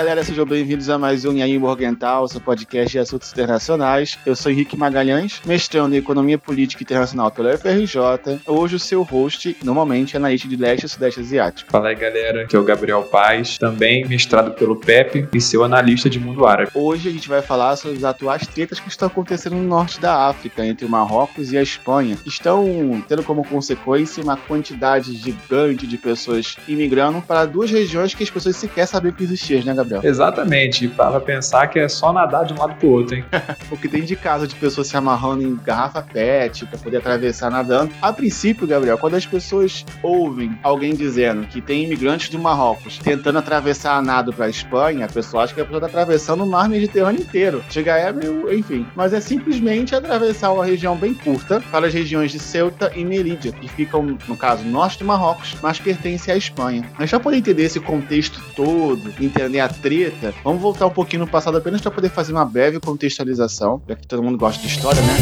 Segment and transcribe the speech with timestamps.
[0.00, 4.18] galera, sejam bem-vindos a mais um Yaim Morgental, seu podcast de assuntos internacionais.
[4.24, 8.40] Eu sou Henrique Magalhães, mestrando em Economia Política Internacional pela FRJ.
[8.46, 11.70] Hoje o seu host, normalmente, é analista de leste e sudeste asiático.
[11.70, 16.08] Fala aí, galera, aqui é o Gabriel Paz, também mestrado pelo PEP e seu analista
[16.08, 16.70] de mundo árabe.
[16.74, 20.28] Hoje a gente vai falar sobre as atuais tretas que estão acontecendo no norte da
[20.28, 25.86] África, entre o Marrocos e a Espanha, que estão tendo como consequência uma quantidade gigante
[25.86, 29.89] de pessoas imigrando para duas regiões que as pessoas sequer sabiam que existiam, né, Gabriel?
[30.02, 33.24] Exatamente, para pensar que é só nadar de um lado pro outro, hein?
[33.70, 37.50] o que tem de caso de pessoas se amarrando em garrafa PET para poder atravessar
[37.50, 37.92] nadando.
[38.00, 43.38] A princípio, Gabriel, quando as pessoas ouvem alguém dizendo que tem imigrantes do Marrocos tentando
[43.38, 46.46] atravessar a nado para a Espanha, a pessoa acha que a pessoa está atravessando o
[46.46, 47.62] mar Mediterrâneo inteiro.
[47.70, 52.30] Chega é meio, enfim, mas é simplesmente atravessar uma região bem curta para as regiões
[52.30, 56.84] de Ceuta e Melilla, que ficam, no caso, norte do Marrocos, mas pertence à Espanha.
[56.98, 61.26] Mas para poder entender esse contexto todo, entender a treta, vamos voltar um pouquinho no
[61.26, 65.00] passado apenas para poder fazer uma breve contextualização, já que todo mundo gosta de história,
[65.02, 65.14] né?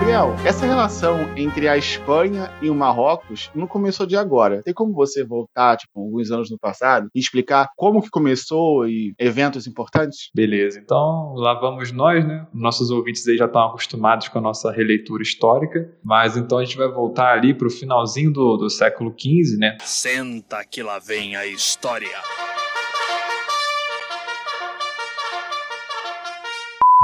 [0.00, 4.62] Gabriel, essa relação entre a Espanha e o Marrocos não começou de agora.
[4.62, 9.12] Tem como você voltar, tipo, alguns anos no passado e explicar como que começou e
[9.18, 10.30] eventos importantes?
[10.34, 12.46] Beleza, então lá vamos nós, né?
[12.54, 16.78] Nossos ouvintes aí já estão acostumados com a nossa releitura histórica, mas então a gente
[16.78, 19.76] vai voltar ali para o finalzinho do, do século XV, né?
[19.82, 22.08] Senta que lá vem a história.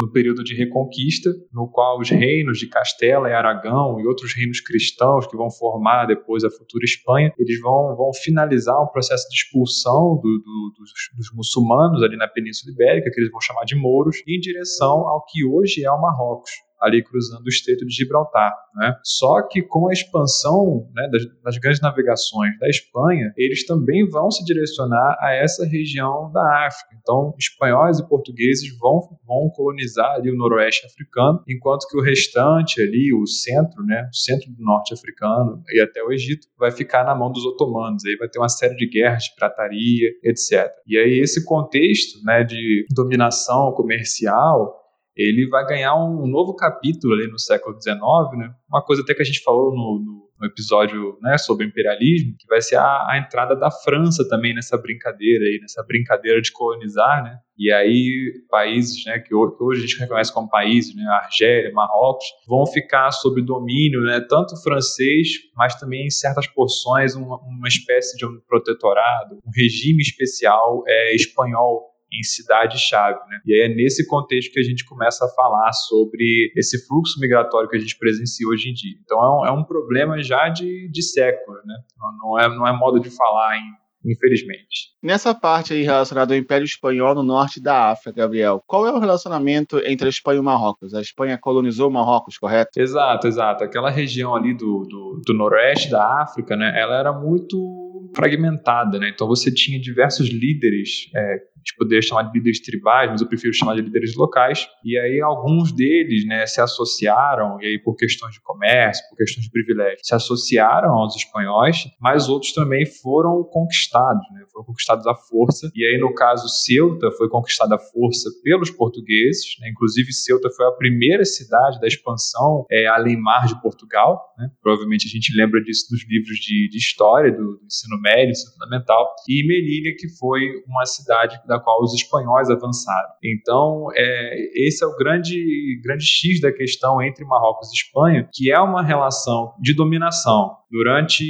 [0.00, 4.60] No período de Reconquista, no qual os reinos de Castela e Aragão e outros reinos
[4.60, 9.36] cristãos que vão formar depois a futura Espanha, eles vão, vão finalizar um processo de
[9.36, 13.74] expulsão do, do, dos, dos, muçulmanos ali na Península Ibérica, que eles vão chamar de
[13.74, 16.50] mouros, em direção ao que hoje é o Marrocos
[16.80, 18.52] ali cruzando o Estreito de Gibraltar.
[18.74, 18.94] Né?
[19.02, 24.30] Só que com a expansão né, das, das, grandes navegações da Espanha, eles também vão
[24.30, 26.94] se direcionar a essa região da África.
[27.00, 32.80] Então, espanhóis e portugueses vão, vão colonizar ali o noroeste africano, enquanto que o restante
[32.80, 37.04] ali, o centro, né, o centro do norte africano e até o Egito, vai ficar
[37.04, 38.04] na mão dos otomanos.
[38.04, 40.70] Aí vai ter uma série de guerras de prataria, etc.
[40.86, 44.85] E aí esse contexto né, de dominação comercial
[45.16, 47.98] ele vai ganhar um novo capítulo ali no século XIX,
[48.36, 48.54] né?
[48.68, 52.46] Uma coisa até que a gente falou no, no, no episódio né, sobre imperialismo, que
[52.46, 57.24] vai ser a, a, entrada da França também nessa brincadeira aí, nessa brincadeira de colonizar,
[57.24, 57.38] né?
[57.58, 61.72] E aí países, né, que hoje, que hoje a gente reconhece como países, né, Argélia,
[61.72, 67.68] Marrocos, vão ficar sob domínio, né, tanto francês, mas também em certas porções uma, uma
[67.68, 73.18] espécie de um protetorado, um regime especial é, espanhol em cidade-chave.
[73.28, 73.40] Né?
[73.46, 77.68] E aí é nesse contexto que a gente começa a falar sobre esse fluxo migratório
[77.68, 78.96] que a gente presencia hoje em dia.
[79.02, 81.74] Então é um, é um problema já de, de séculos, né?
[82.18, 84.94] não, é, não é modo de falar em infelizmente.
[85.02, 88.98] Nessa parte aí relacionada ao Império Espanhol no norte da África, Gabriel, qual é o
[88.98, 90.94] relacionamento entre a Espanha e o Marrocos?
[90.94, 92.78] A Espanha colonizou o Marrocos, correto?
[92.78, 93.64] Exato, exato.
[93.64, 99.10] Aquela região ali do, do, do noroeste da África, né, ela era muito fragmentada, né?
[99.12, 103.52] Então você tinha diversos líderes, é, gente poderia chamar de líderes tribais, mas eu prefiro
[103.52, 104.68] chamar de líderes locais.
[104.84, 109.44] E aí alguns deles, né, se associaram e aí por questões de comércio, por questões
[109.44, 114.44] de privilégio, se associaram aos espanhóis, mas outros também foram conquistados, né?
[114.52, 115.70] Foram conquistados à força.
[115.74, 119.68] E aí no caso Ceuta foi conquistada à força pelos portugueses, né?
[119.70, 124.48] Inclusive Ceuta foi a primeira cidade da expansão é, além mar de Portugal, né?
[124.62, 128.30] Provavelmente a gente lembra disso dos livros de, de história do, do ensino ensino médio,
[128.30, 133.08] ensino fundamental, e Melilla, que foi uma cidade da qual os espanhóis avançaram.
[133.22, 138.50] Então, é, esse é o grande, grande X da questão entre Marrocos e Espanha, que
[138.50, 141.24] é uma relação de dominação durante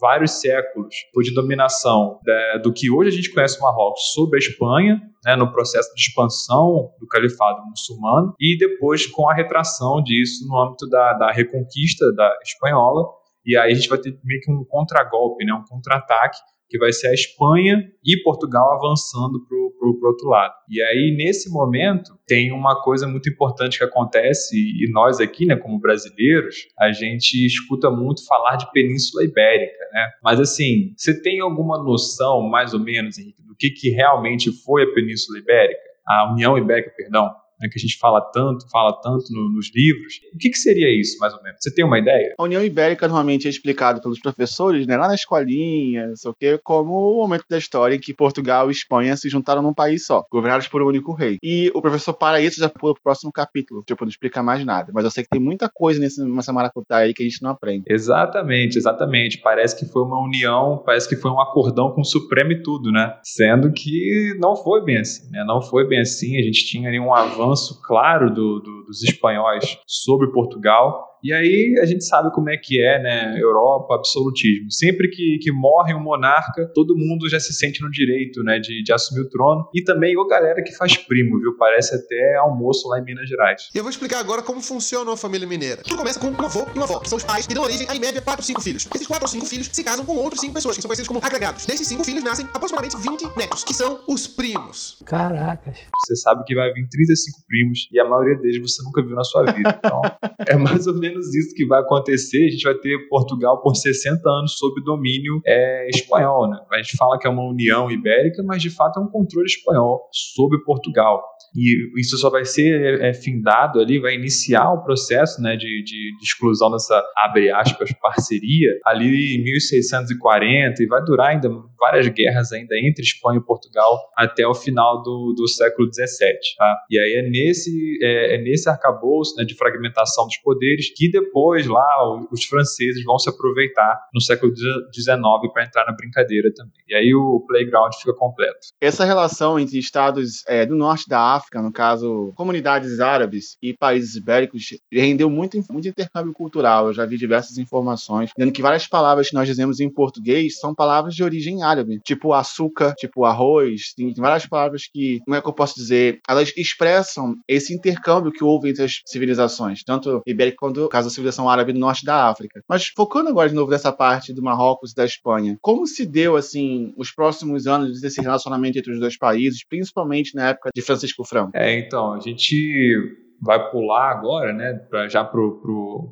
[0.00, 4.36] vários séculos, foi de dominação da, do que hoje a gente conhece o Marrocos sobre
[4.36, 10.02] a Espanha, né, no processo de expansão do califado muçulmano, e depois com a retração
[10.02, 13.04] disso no âmbito da, da reconquista da espanhola,
[13.44, 16.38] e aí a gente vai ter meio que um contragolpe, né, um contra-ataque,
[16.68, 20.54] que vai ser a Espanha e Portugal avançando para o outro lado.
[20.68, 25.56] E aí, nesse momento, tem uma coisa muito importante que acontece, e nós aqui, né,
[25.56, 30.08] como brasileiros, a gente escuta muito falar de Península Ibérica, né?
[30.22, 34.84] Mas assim, você tem alguma noção, mais ou menos, Henrique, do que, que realmente foi
[34.84, 35.94] a Península Ibérica?
[36.06, 40.14] A União Ibérica, perdão, né, que a gente fala tanto, fala tanto no, nos livros.
[40.34, 41.58] O que, que, seria isso, mais ou menos?
[41.60, 42.34] Você tem uma ideia?
[42.38, 46.34] A União Ibérica normalmente é explicado pelos professores, né, lá na escolinha, não sei o
[46.34, 50.06] quê, como o momento da história em que Portugal e Espanha se juntaram num país
[50.06, 51.38] só, governados por um único rei.
[51.42, 54.90] E o professor para isso já pula pro próximo capítulo, tipo, não explica mais nada.
[54.94, 57.50] Mas eu sei que tem muita coisa nesse, nessa maracutá aí que a gente não
[57.50, 57.84] aprende.
[57.88, 59.38] Exatamente, exatamente.
[59.38, 62.90] Parece que foi uma união, parece que foi um acordão com o Supremo e tudo,
[62.90, 63.16] né?
[63.22, 65.44] Sendo que não foi bem assim, né?
[65.44, 66.38] Não foi bem assim.
[66.38, 67.43] A gente tinha ali um avanço
[67.82, 72.78] claro do, do, dos espanhóis sobre Portugal e aí a gente sabe como é que
[72.78, 73.40] é, né?
[73.40, 74.70] Europa, absolutismo.
[74.70, 78.58] Sempre que, que morre um monarca, todo mundo já se sente no direito, né?
[78.58, 79.66] De, de assumir o trono.
[79.74, 81.56] E também o galera que faz primo, viu?
[81.56, 83.70] Parece até almoço lá em Minas Gerais.
[83.74, 85.82] E eu vou explicar agora como funciona uma família mineira.
[85.82, 87.86] Tudo começa com um avô e uma avó, que são os pais, que dão origem
[87.88, 88.88] a, em média, 4 ou 5 filhos.
[88.94, 91.20] Esses 4 ou 5 filhos se casam com outros 5 pessoas, que são conhecidos como
[91.24, 91.64] agregados.
[91.64, 95.02] Desses 5 filhos nascem aproximadamente 20 netos, que são os primos.
[95.06, 95.78] Caracas.
[96.04, 99.24] Você sabe que vai vir 35 primos e a maioria deles você nunca viu na
[99.24, 99.78] sua vida.
[99.78, 100.02] Então,
[100.46, 104.28] é mais ou menos isso que vai acontecer a gente vai ter Portugal por 60
[104.28, 106.48] anos sob domínio é, espanhol.
[106.48, 106.58] Né?
[106.72, 110.08] A gente fala que é uma união ibérica, mas de fato é um controle espanhol
[110.12, 111.22] sobre Portugal.
[111.56, 116.16] E isso só vai ser é, findado ali, vai iniciar o processo né, de, de,
[116.16, 122.50] de, exclusão dessa, abre aspas, parceria ali em 1640 e vai durar ainda várias guerras
[122.52, 126.34] ainda entre Espanha e Portugal até o final do, do século XVII.
[126.58, 126.76] Tá?
[126.90, 131.66] E aí é nesse, é, é nesse arcabouço né, de fragmentação dos poderes que depois
[131.66, 135.18] lá os franceses vão se aproveitar no século XIX
[135.52, 136.72] para entrar na brincadeira também.
[136.88, 138.58] E aí o playground fica completo.
[138.80, 144.14] Essa relação entre estados é, do norte da África, no caso, comunidades árabes e países
[144.14, 146.88] ibéricos, rendeu muito, muito intercâmbio cultural.
[146.88, 150.74] Eu já vi diversas informações dizendo que várias palavras que nós dizemos em português são
[150.74, 153.92] palavras de origem árabe, tipo açúcar, tipo arroz.
[153.96, 158.44] Tem várias palavras que, como é que eu posso dizer, elas expressam esse intercâmbio que
[158.44, 162.28] houve entre as civilizações, tanto ibérica quanto, no caso, a civilização árabe do norte da
[162.28, 162.62] África.
[162.68, 166.36] Mas focando agora de novo nessa parte do Marrocos e da Espanha, como se deu,
[166.36, 171.24] assim, os próximos anos desse relacionamento entre os dois países, principalmente na época de Francisco
[171.24, 171.52] Franco?
[171.54, 175.40] É, então, a gente vai pular agora, né, pra, já para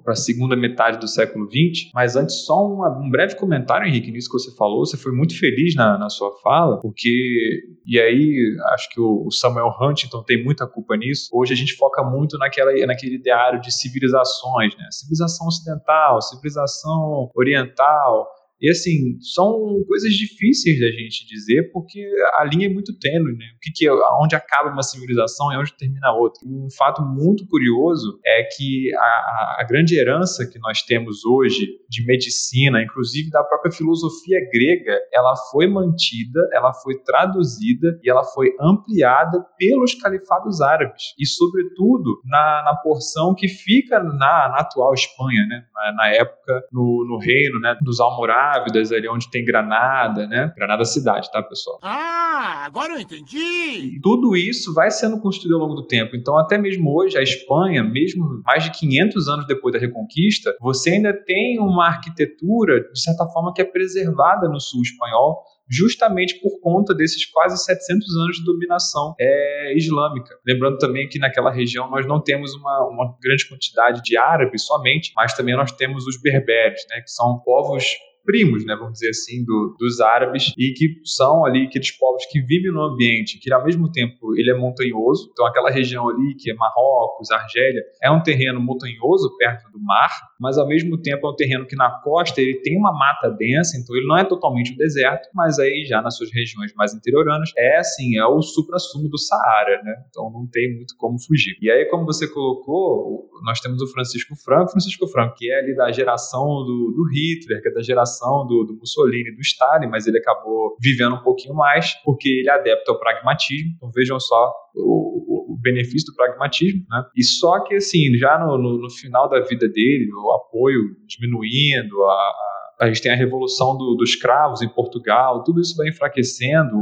[0.08, 1.90] a segunda metade do século XX.
[1.94, 4.84] Mas antes, só um, um, breve comentário, Henrique, nisso que você falou.
[4.84, 9.70] Você foi muito feliz na, na sua fala, porque, e aí acho que o, Samuel
[9.80, 11.30] Huntington tem muita culpa nisso.
[11.32, 14.86] Hoje a gente foca muito naquela, naquele ideário de civilizações, né?
[14.90, 18.28] Civilização ocidental, civilização oriental
[18.62, 22.00] e assim, são coisas difíceis da gente dizer porque
[22.34, 23.46] a linha é muito tênue, né?
[23.56, 23.92] O que, que é,
[24.22, 26.40] onde acaba uma civilização e onde termina outra.
[26.46, 32.06] Um fato muito curioso é que a, a grande herança que nós temos hoje de
[32.06, 38.54] medicina, inclusive da própria filosofia grega, ela foi mantida, ela foi traduzida e ela foi
[38.60, 45.44] ampliada pelos califados árabes e, sobretudo, na, na porção que fica na, na atual Espanha,
[45.48, 45.64] né?
[45.74, 50.52] Na, na época no, no reino né, dos Almorávides Grávidas, ali onde tem Granada, né?
[50.54, 51.78] Granada cidade, tá, pessoal?
[51.82, 53.96] Ah, agora eu entendi!
[53.96, 56.14] E tudo isso vai sendo construído ao longo do tempo.
[56.14, 60.90] Então, até mesmo hoje, a Espanha, mesmo mais de 500 anos depois da Reconquista, você
[60.90, 66.60] ainda tem uma arquitetura, de certa forma, que é preservada no sul espanhol, justamente por
[66.60, 70.34] conta desses quase 700 anos de dominação é, islâmica.
[70.46, 75.12] Lembrando também que naquela região nós não temos uma, uma grande quantidade de árabes somente,
[75.16, 77.84] mas também nós temos os berberes, né, que são povos
[78.24, 82.40] primos, né, vamos dizer assim, do, dos árabes e que são ali aqueles povos que
[82.40, 86.50] vivem no ambiente que ao mesmo tempo ele é montanhoso, então aquela região ali que
[86.50, 90.10] é Marrocos, Argélia, é um terreno montanhoso perto do mar,
[90.40, 93.78] mas ao mesmo tempo é um terreno que na costa ele tem uma mata densa,
[93.78, 97.50] então ele não é totalmente um deserto, mas aí já nas suas regiões mais interioranas
[97.56, 99.94] é assim, é o supra-sumo do Saara, né?
[100.08, 101.56] Então não tem muito como fugir.
[101.60, 105.74] E aí como você colocou, nós temos o Francisco Franco, Francisco Franco que é ali
[105.74, 109.88] da geração do, do Hitler, que é da geração do, do Mussolini e do Stalin,
[109.88, 113.72] mas ele acabou vivendo um pouquinho mais porque ele é adepto ao pragmatismo.
[113.76, 117.04] Então vejam só o, o, benefício do pragmatismo, né?
[117.16, 122.02] E só que assim, já no, no, no final da vida dele, o apoio diminuindo,
[122.02, 122.52] a, a
[122.82, 126.76] a gente tem a revolução do, dos escravos em Portugal, tudo isso vai enfraquecendo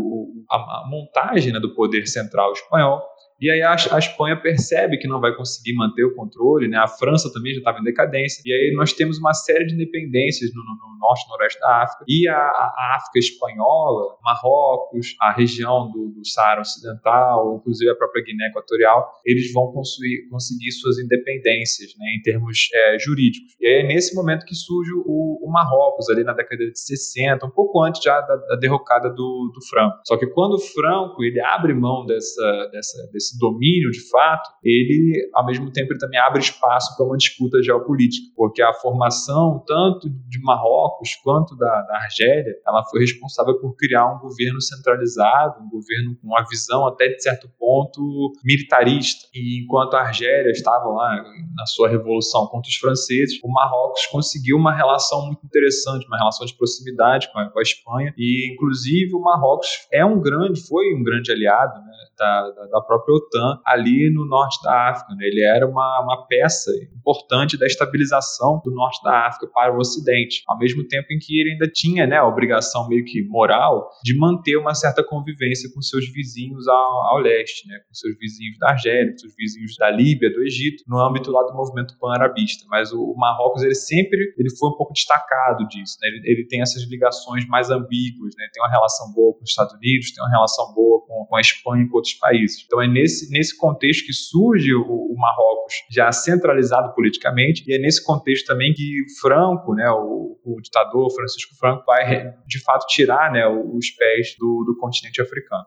[0.51, 3.03] a, a montagem né, do poder central espanhol.
[3.41, 6.77] E aí a, a, Espanha percebe que não vai conseguir manter o controle, né?
[6.77, 8.43] A França também já estava em decadência.
[8.45, 11.83] E aí nós temos uma série de independências no, no, no norte e noroeste da
[11.83, 12.05] África.
[12.07, 18.23] E a, a, África espanhola, Marrocos, a região do, do Saara Ocidental, inclusive a própria
[18.23, 22.07] Guiné Equatorial, eles vão conseguir, conseguir suas independências, né?
[22.19, 23.55] Em termos é, jurídicos.
[23.59, 27.47] E aí é nesse momento que surge o, o, Marrocos, ali na década de 60,
[27.47, 29.97] um pouco antes já da, da derrocada do, do Franco.
[30.07, 34.51] Só que quando o Franco ele abre mão dessa, dessa, desse esse domínio de fato,
[34.63, 39.63] ele, ao mesmo tempo, ele também abre espaço para uma disputa geopolítica, porque a formação
[39.67, 45.63] tanto de Marrocos quanto da, da Argélia, ela foi responsável por criar um governo centralizado,
[45.63, 49.29] um governo com uma visão até de certo ponto militarista.
[49.35, 51.23] E enquanto a Argélia estava lá
[51.55, 56.47] na sua revolução contra os franceses, o Marrocos conseguiu uma relação muito interessante, uma relação
[56.47, 60.95] de proximidade com a, com a Espanha, e inclusive o Marrocos é um grande, foi
[60.95, 65.15] um grande aliado né, da, da, própria OTAN ali no norte da África.
[65.15, 65.27] Né?
[65.27, 70.43] Ele era uma, uma peça importante da estabilização do norte da África para o Ocidente,
[70.47, 74.17] ao mesmo tempo em que ele ainda tinha né, a obrigação meio que moral de
[74.19, 78.71] manter uma certa convivência com seus vizinhos ao, ao leste, né, com seus vizinhos da
[78.71, 82.67] Argélia, com seus vizinhos da Líbia, do Egito, no âmbito lá do movimento pan-arabista.
[82.69, 85.97] Mas o, o, Marrocos ele sempre ele foi um pouco destacado disso.
[86.03, 86.09] Né?
[86.09, 88.47] Ele, ele, tem essas ligações mais ambíguas, né?
[88.53, 91.41] tem uma relação boa com os Estados Unidos, tem uma relação boa com, com a
[91.41, 92.65] Espanha e com outros países.
[92.67, 97.79] Então é nesse, nesse contexto que surge o, o Marrocos já centralizado politicamente e é
[97.79, 103.33] nesse contexto também que Franco, né, o, o ditador Francisco Franco, vai de fato tirar
[103.33, 105.65] né, os pés do, do continente africano.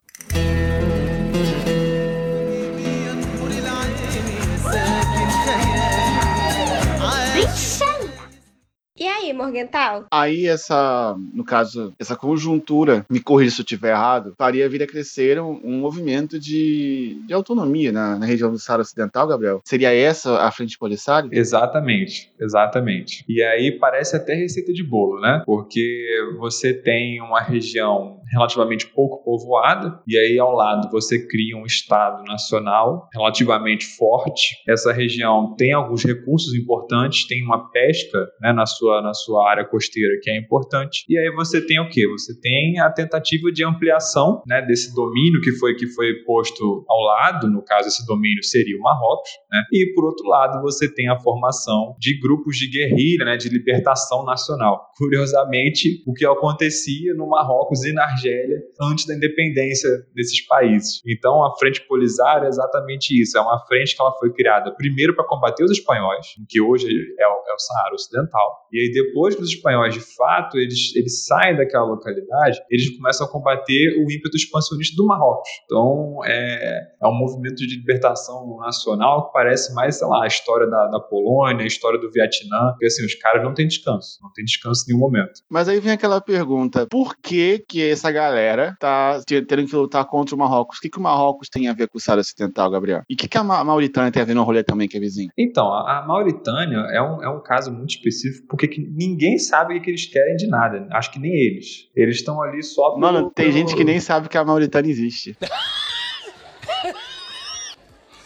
[9.03, 10.05] E aí, Morgental?
[10.09, 14.87] Aí essa, no caso, essa conjuntura, me corrija se eu estiver errado, faria vir a
[14.87, 19.59] crescer um, um movimento de, de autonomia na, na, região do Saara Ocidental, Gabriel?
[19.65, 21.29] Seria essa a frente polisário?
[21.33, 23.25] Exatamente, exatamente.
[23.27, 25.43] E aí parece até receita de bolo, né?
[25.45, 26.07] Porque
[26.39, 32.23] você tem uma região relativamente pouco povoada, e aí ao lado você cria um Estado
[32.23, 34.57] nacional relativamente forte.
[34.67, 39.65] Essa região tem alguns recursos importantes, tem uma pesca né, na, sua, na sua área
[39.65, 41.05] costeira que é importante.
[41.07, 42.07] E aí você tem o que?
[42.07, 46.99] Você tem a tentativa de ampliação né, desse domínio que foi, que foi posto ao
[47.01, 49.63] lado, no caso, esse domínio seria o Marrocos, né?
[49.71, 54.25] e por outro lado você tem a formação de grupos de guerrilha, né, de libertação
[54.25, 54.89] nacional.
[54.97, 61.01] Curiosamente, o que acontecia no Marrocos e na Argélia Argélia antes da independência desses países.
[61.05, 63.37] Então, a Frente Polisário é exatamente isso.
[63.37, 66.87] É uma frente que ela foi criada primeiro para combater os espanhóis, que hoje
[67.19, 68.67] é o, é o Saara Ocidental.
[68.71, 73.27] E aí, depois que os espanhóis, de fato, eles, eles saem daquela localidade, eles começam
[73.27, 75.49] a combater o ímpeto expansionista do Marrocos.
[75.65, 80.67] Então, é, é um movimento de libertação nacional que parece mais, sei lá, a história
[80.67, 84.31] da, da Polônia, a história do Vietnã, porque assim, os caras não têm descanso, não
[84.31, 85.41] tem descanso em nenhum momento.
[85.49, 90.35] Mas aí vem aquela pergunta, por que que essa galera tá tendo que lutar contra
[90.35, 90.77] o Marrocos.
[90.77, 93.01] O que, que o Marrocos tem a ver com o Saara Ocidental, Gabriel?
[93.09, 95.29] E o que, que a Mauritânia tem a ver no rolê também, que é vizinho?
[95.37, 99.89] Então, a Mauritânia é um, é um caso muito específico, porque ninguém sabe o que
[99.89, 100.87] eles querem de nada.
[100.91, 101.89] Acho que nem eles.
[101.95, 103.57] Eles estão ali só pelo, Mano, tem pelo...
[103.57, 105.35] gente que nem sabe que a Mauritânia existe.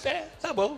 [0.06, 0.78] é, tá bom.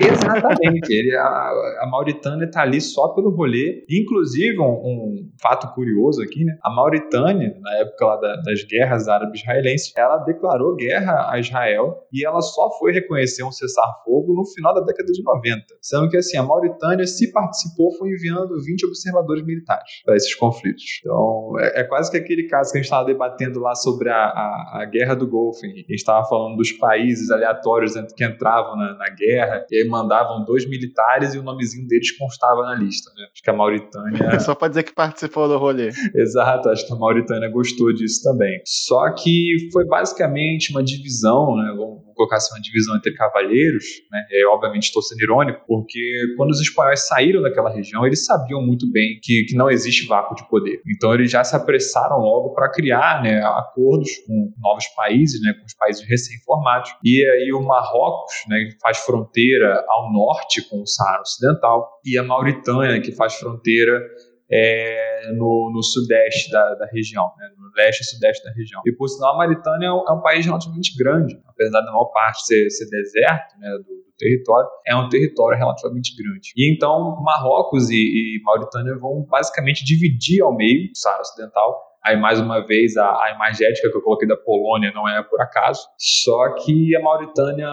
[0.00, 0.90] Exatamente.
[0.90, 3.84] Ele, a, a Mauritânia está ali só pelo rolê.
[3.88, 6.56] Inclusive, um, um, fato curioso aqui, né?
[6.62, 12.24] A Mauritânia, na época lá da, das guerras árabes-israelenses, ela declarou guerra a Israel e
[12.24, 15.64] ela só foi reconhecer um cessar-fogo no final da década de 90.
[15.80, 20.84] Sendo que, assim, a Mauritânia, se participou, foi enviando 20 observadores militares para esses conflitos.
[21.00, 24.16] Então, é, é, quase que aquele caso que a gente estava debatendo lá sobre a,
[24.16, 25.60] a, a guerra do Golfo.
[25.64, 30.44] A gente estava falando dos países aleatórios que entravam na, na guerra e aí mandavam
[30.44, 33.26] dois militares e o nomezinho deles constava na lista, né?
[33.32, 34.40] Acho que a Mauritânia.
[34.40, 35.90] Só para dizer que participou do rolê.
[36.14, 38.60] Exato, acho que a Mauritânia gostou disso também.
[38.64, 41.74] Só que foi basicamente uma divisão, né?
[41.76, 44.26] Vamos colocar assim, uma divisão entre cavalheiros, né?
[44.30, 48.90] E, obviamente estou sendo irônico, porque quando os espanhóis saíram daquela região, eles sabiam muito
[48.92, 50.82] bem que, que não existe vácuo de poder.
[50.86, 55.64] Então eles já se apressaram logo para criar né, acordos com novos países, né, com
[55.64, 56.90] os países recém-formados.
[57.02, 62.18] E aí o Marrocos, né, que faz fronteira ao norte com o Saara Ocidental, e
[62.18, 64.00] a Mauritânia, que faz fronteira
[64.52, 68.82] é, no, no, sudeste da, da região, né, no leste e sudeste da região.
[68.84, 72.06] E por sinal, a Mauritânia é um, é um país relativamente grande, apesar da maior
[72.06, 76.52] parte ser, ser deserto né, do, do, território, é um território relativamente grande.
[76.56, 82.16] E então Marrocos e, e Mauritânia vão basicamente dividir ao meio o Saara Ocidental Aí,
[82.16, 85.80] mais uma vez, a, a imagética que eu coloquei da Polônia não é por acaso.
[85.98, 87.68] Só que a Mauritânia,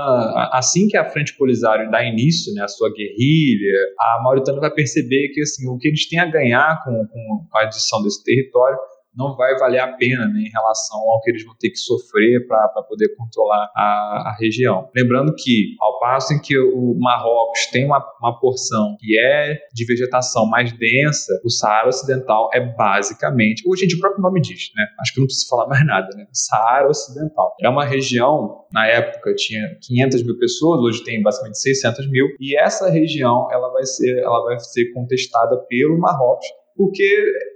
[0.51, 5.29] assim que a Frente Polisário dá início né, à sua guerrilha, a Mauritânia vai perceber
[5.29, 8.77] que assim, o que eles têm a ganhar com, com a adição desse território
[9.17, 12.45] não vai valer a pena né, em relação ao que eles vão ter que sofrer
[12.47, 14.89] para poder controlar a, a, região.
[14.95, 19.85] Lembrando que, ao passo em que o Marrocos tem uma, uma porção que é de
[19.85, 24.85] vegetação mais densa, o Saara Ocidental é basicamente, hoje gente, o próprio nome diz, né?
[24.99, 26.27] Acho que não preciso falar mais nada, né?
[26.31, 27.55] Saara Ocidental.
[27.59, 32.57] É uma região, na época tinha 500 mil pessoas, hoje tem basicamente 600 mil, e
[32.57, 36.45] essa região ela vai ser, ela vai ser contestada pelo Marrocos
[36.77, 37.09] porque,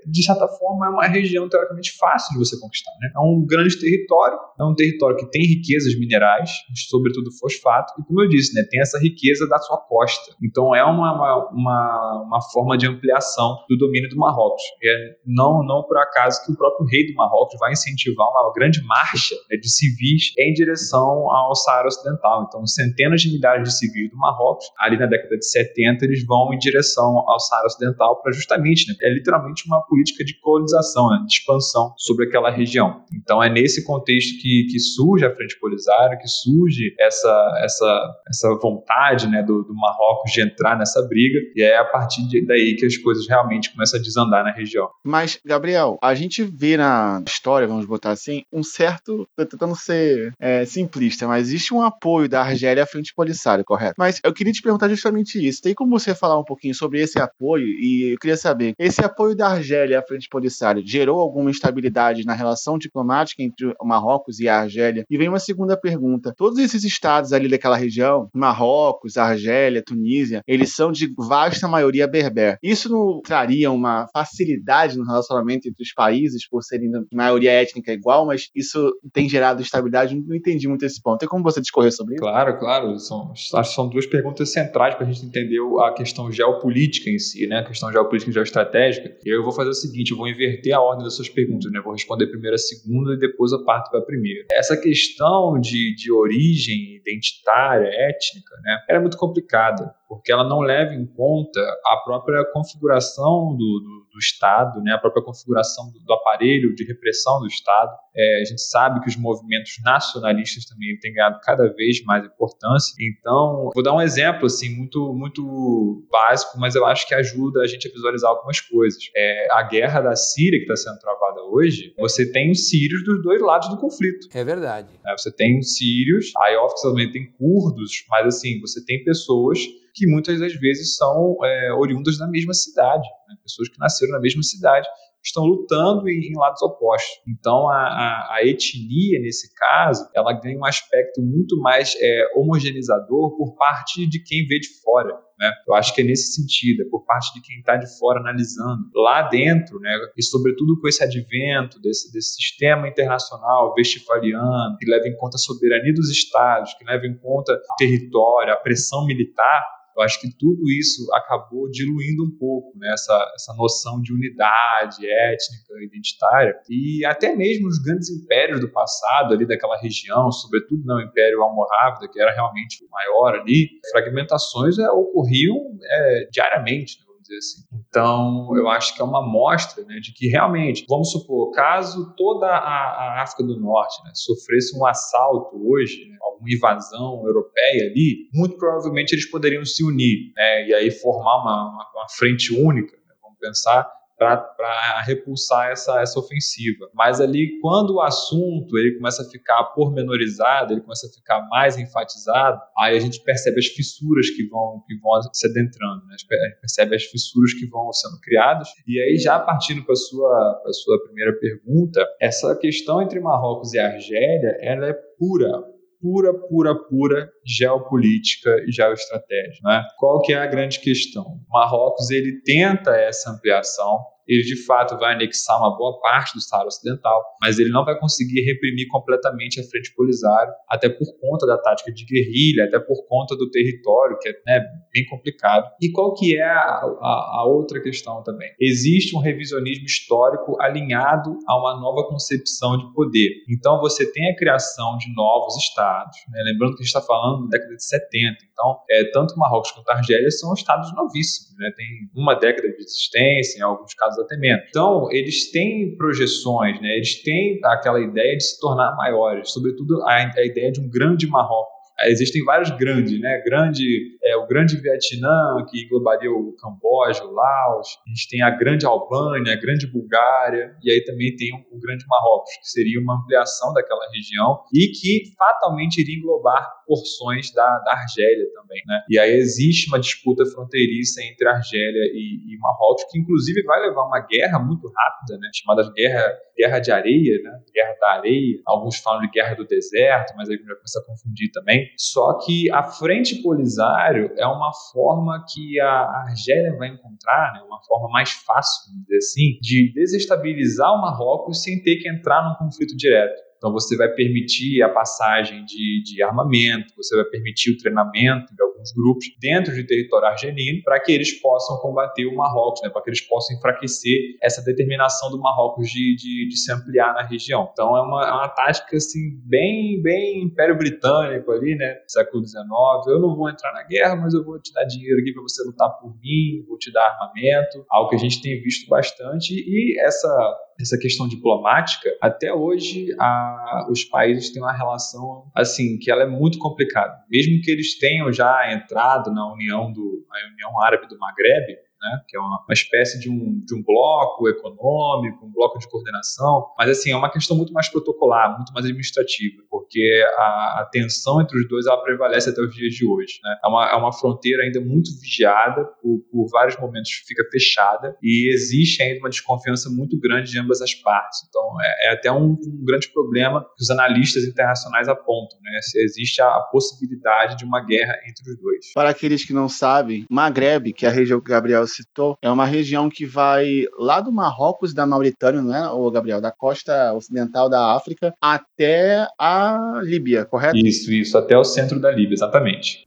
[0.05, 2.91] de certa forma, é uma região teoricamente fácil de você conquistar.
[2.99, 3.11] Né?
[3.15, 6.49] É um grande território, é um território que tem riquezas minerais,
[6.89, 10.35] sobretudo fosfato, e, como eu disse, né, tem essa riqueza da sua costa.
[10.43, 14.63] Então, é uma, uma, uma forma de ampliação do domínio do Marrocos.
[14.81, 18.51] E é não, não por acaso que o próprio rei do Marrocos vai incentivar uma
[18.53, 22.45] grande marcha né, de civis em direção ao Saara Ocidental.
[22.47, 26.53] Então, centenas de milhares de civis do Marrocos, ali na década de 70, eles vão
[26.53, 31.33] em direção ao Saara Ocidental para justamente né, literalmente uma política de colonização, né, de
[31.33, 33.03] expansão sobre aquela região.
[33.13, 38.59] Então é nesse contexto que, que surge a Frente Polisário, que surge essa, essa, essa
[38.61, 42.85] vontade né, do, do Marrocos de entrar nessa briga, e é a partir daí que
[42.85, 44.89] as coisas realmente começam a desandar na região.
[45.05, 50.65] Mas, Gabriel, a gente vê na história, vamos botar assim, um certo, tentando ser é,
[50.65, 53.95] simplista, mas existe um apoio da Argélia à Frente Polisário, correto?
[53.97, 55.61] Mas eu queria te perguntar justamente isso.
[55.61, 57.65] Tem como você falar um pouquinho sobre esse apoio?
[57.65, 62.33] E eu queria saber, esse apoio da Argélia à frente polisário gerou alguma instabilidade na
[62.33, 65.05] relação diplomática entre o Marrocos e a Argélia?
[65.09, 66.33] E vem uma segunda pergunta.
[66.37, 72.57] Todos esses estados ali daquela região, Marrocos, Argélia, Tunísia, eles são de vasta maioria berber.
[72.61, 77.91] Isso não traria uma facilidade no relacionamento entre os países por serem de maioria étnica
[77.91, 80.15] igual, mas isso tem gerado instabilidade?
[80.15, 81.19] Não entendi muito esse ponto.
[81.19, 82.23] Tem como você discorrer sobre isso?
[82.23, 82.99] Claro, claro.
[82.99, 87.19] São, acho que são duas perguntas centrais para a gente entender a questão geopolítica em
[87.19, 87.59] si, né?
[87.59, 90.81] A questão geopolítica e geoestratégica e eu vou fazer o seguinte, eu vou inverter a
[90.81, 91.79] ordem das suas perguntas, né?
[91.79, 94.45] Eu vou responder primeiro a segunda e depois a parte para a primeira.
[94.51, 98.79] Essa questão de, de origem identitária, étnica, né?
[98.89, 104.07] Ela é muito complicada, porque ela não leva em conta a própria configuração do, do,
[104.11, 104.91] do Estado, né?
[104.91, 107.95] A própria configuração do, do aparelho de repressão do Estado.
[108.13, 112.93] É, a gente sabe que os movimentos nacionalistas também têm ganhado cada vez mais importância.
[112.99, 117.67] Então, vou dar um exemplo assim muito muito básico, mas eu acho que ajuda a
[117.67, 119.01] gente a visualizar algumas coisas.
[119.15, 123.23] É, a guerra da Síria que está sendo travada hoje, você tem os sírios dos
[123.23, 124.27] dois lados do conflito.
[124.33, 124.89] É verdade.
[125.07, 129.57] É, você tem os sírios, aí oficialmente tem curdos, mas assim você tem pessoas
[129.93, 133.35] que muitas das vezes são é, oriundas da mesma cidade, né?
[133.43, 134.87] pessoas que nasceram na mesma cidade
[135.23, 137.21] estão lutando em, em lados opostos.
[137.27, 143.37] Então, a, a, a, etnia, nesse caso, ela ganha um aspecto muito mais é, homogeneizador
[143.37, 145.13] por parte de quem vê de fora.
[145.39, 145.51] Né?
[145.67, 148.89] Eu acho que é nesse sentido, é por parte de quem está de fora analisando.
[148.95, 155.07] Lá dentro, né, e sobretudo com esse advento desse, desse sistema internacional vestifaliano, que leva
[155.07, 159.63] em conta a soberania dos estados, que leva em conta o território, a pressão militar,
[159.95, 165.05] eu acho que tudo isso acabou diluindo um pouco né, essa, essa noção de unidade
[165.05, 171.01] étnica, identitária, e até mesmo os grandes impérios do passado, ali daquela região, sobretudo no
[171.01, 176.99] Império Almorávida, que era realmente o maior ali, fragmentações é, ocorriam é, diariamente.
[176.99, 177.61] Né, dizer assim.
[177.87, 182.47] Então, eu acho que é uma amostra né, de que realmente, vamos supor, caso toda
[182.47, 188.29] a, a África do Norte né, sofresse um assalto hoje, né, alguma invasão europeia ali,
[188.33, 192.95] muito provavelmente eles poderiam se unir né, e aí formar uma, uma, uma frente única.
[192.95, 193.89] Né, vamos pensar
[194.21, 196.87] para repulsar essa, essa ofensiva.
[196.93, 201.77] Mas ali, quando o assunto ele começa a ficar pormenorizado, ele começa a ficar mais
[201.77, 206.13] enfatizado, aí a gente percebe as fissuras que vão, que vão se adentrando, né?
[206.13, 206.27] a gente
[206.59, 208.67] percebe as fissuras que vão sendo criadas.
[208.87, 213.79] E aí, já partindo para a sua, sua primeira pergunta, essa questão entre Marrocos e
[213.79, 215.63] Argélia, ela é pura,
[216.01, 219.59] pura, pura, pura geopolítica e geoestratégia.
[219.63, 219.85] Né?
[219.97, 221.39] Qual que é a grande questão?
[221.49, 226.67] Marrocos ele tenta essa ampliação, ele de fato vai anexar uma boa parte do Saara
[226.67, 231.57] Ocidental, mas ele não vai conseguir reprimir completamente a frente Polisário, até por conta da
[231.57, 235.69] tática de guerrilha, até por conta do território, que é né, bem complicado.
[235.81, 238.49] E qual que é a, a, a, outra questão também?
[238.59, 243.29] Existe um revisionismo histórico alinhado a uma nova concepção de poder.
[243.49, 246.41] Então você tem a criação de novos estados, né?
[246.45, 249.89] lembrando que a gente está falando da década de 70, então é, tanto Marrocos quanto
[249.89, 251.71] Argélia são estados novíssimos, né?
[251.77, 254.65] tem uma década de existência, em alguns casos até menos.
[254.69, 256.95] Então, eles têm projeções, né?
[256.95, 261.27] eles têm aquela ideia de se tornar maiores, sobretudo a, a ideia de um grande
[261.27, 261.70] Marrocos
[262.09, 263.41] existem vários grandes, né?
[263.45, 268.49] Grande é, o Grande Vietnã, que englobaria o Camboja, o Laos, a gente tem a
[268.49, 273.19] Grande Albânia, a Grande Bulgária, e aí também tem o Grande Marrocos, que seria uma
[273.19, 278.81] ampliação daquela região e que fatalmente iria englobar porções da, da Argélia também.
[278.85, 279.01] Né?
[279.09, 284.05] E aí existe uma disputa fronteiriça entre Argélia e, e Marrocos, que inclusive vai levar
[284.05, 285.49] uma guerra muito rápida, né?
[285.55, 286.23] chamada guerra,
[286.57, 287.59] guerra de areia, né?
[287.73, 288.61] guerra da areia.
[288.67, 291.89] Alguns falam de guerra do deserto, mas aí já começa a confundir também.
[291.97, 297.61] Só que a frente Polisário é uma forma que a Argélia vai encontrar, né?
[297.65, 302.43] uma forma mais fácil, vamos dizer assim, de desestabilizar o Marrocos sem ter que entrar
[302.43, 303.50] num conflito direto.
[303.61, 308.63] Então, você vai permitir a passagem de, de armamento, você vai permitir o treinamento de
[308.63, 313.03] alguns grupos dentro de território argelino para que eles possam combater o Marrocos, né, para
[313.03, 317.69] que eles possam enfraquecer essa determinação do Marrocos de, de, de se ampliar na região.
[317.71, 322.65] Então, é uma, é uma tática assim, bem, bem Império Britânico ali, né, século XIX.
[323.09, 325.61] Eu não vou entrar na guerra, mas eu vou te dar dinheiro aqui para você
[325.63, 329.53] lutar por mim, vou te dar armamento, algo que a gente tem visto bastante.
[329.53, 336.11] E essa essa questão diplomática, até hoje a, os países têm uma relação assim que
[336.11, 337.13] ela é muito complicada.
[337.29, 342.21] Mesmo que eles tenham já entrado na União do União Árabe do Maghreb, né?
[342.27, 346.67] que é uma, uma espécie de um, de um bloco econômico, um bloco de coordenação,
[346.77, 351.41] mas assim, é uma questão muito mais protocolar, muito mais administrativa, porque a, a tensão
[351.41, 353.39] entre os dois ela prevalece até os dias de hoje.
[353.43, 353.57] Né?
[353.63, 358.51] É, uma, é uma fronteira ainda muito vigiada, por, por vários momentos fica fechada, e
[358.51, 361.39] existe ainda uma desconfiança muito grande de ambas as partes.
[361.47, 365.79] Então, é, é até um, um, grande problema que os analistas internacionais apontam, né?
[365.81, 368.93] se existe a, a possibilidade de uma guerra entre os dois.
[368.93, 372.65] Para aqueles que não sabem, Maghreb, que é a região que Gabriel citou, é uma
[372.65, 376.41] região que vai lá do Marrocos da Mauritânia, não é, o Gabriel?
[376.41, 380.77] Da costa ocidental da África até a Líbia, correto?
[380.77, 383.05] Isso, isso, até o centro da Líbia, exatamente.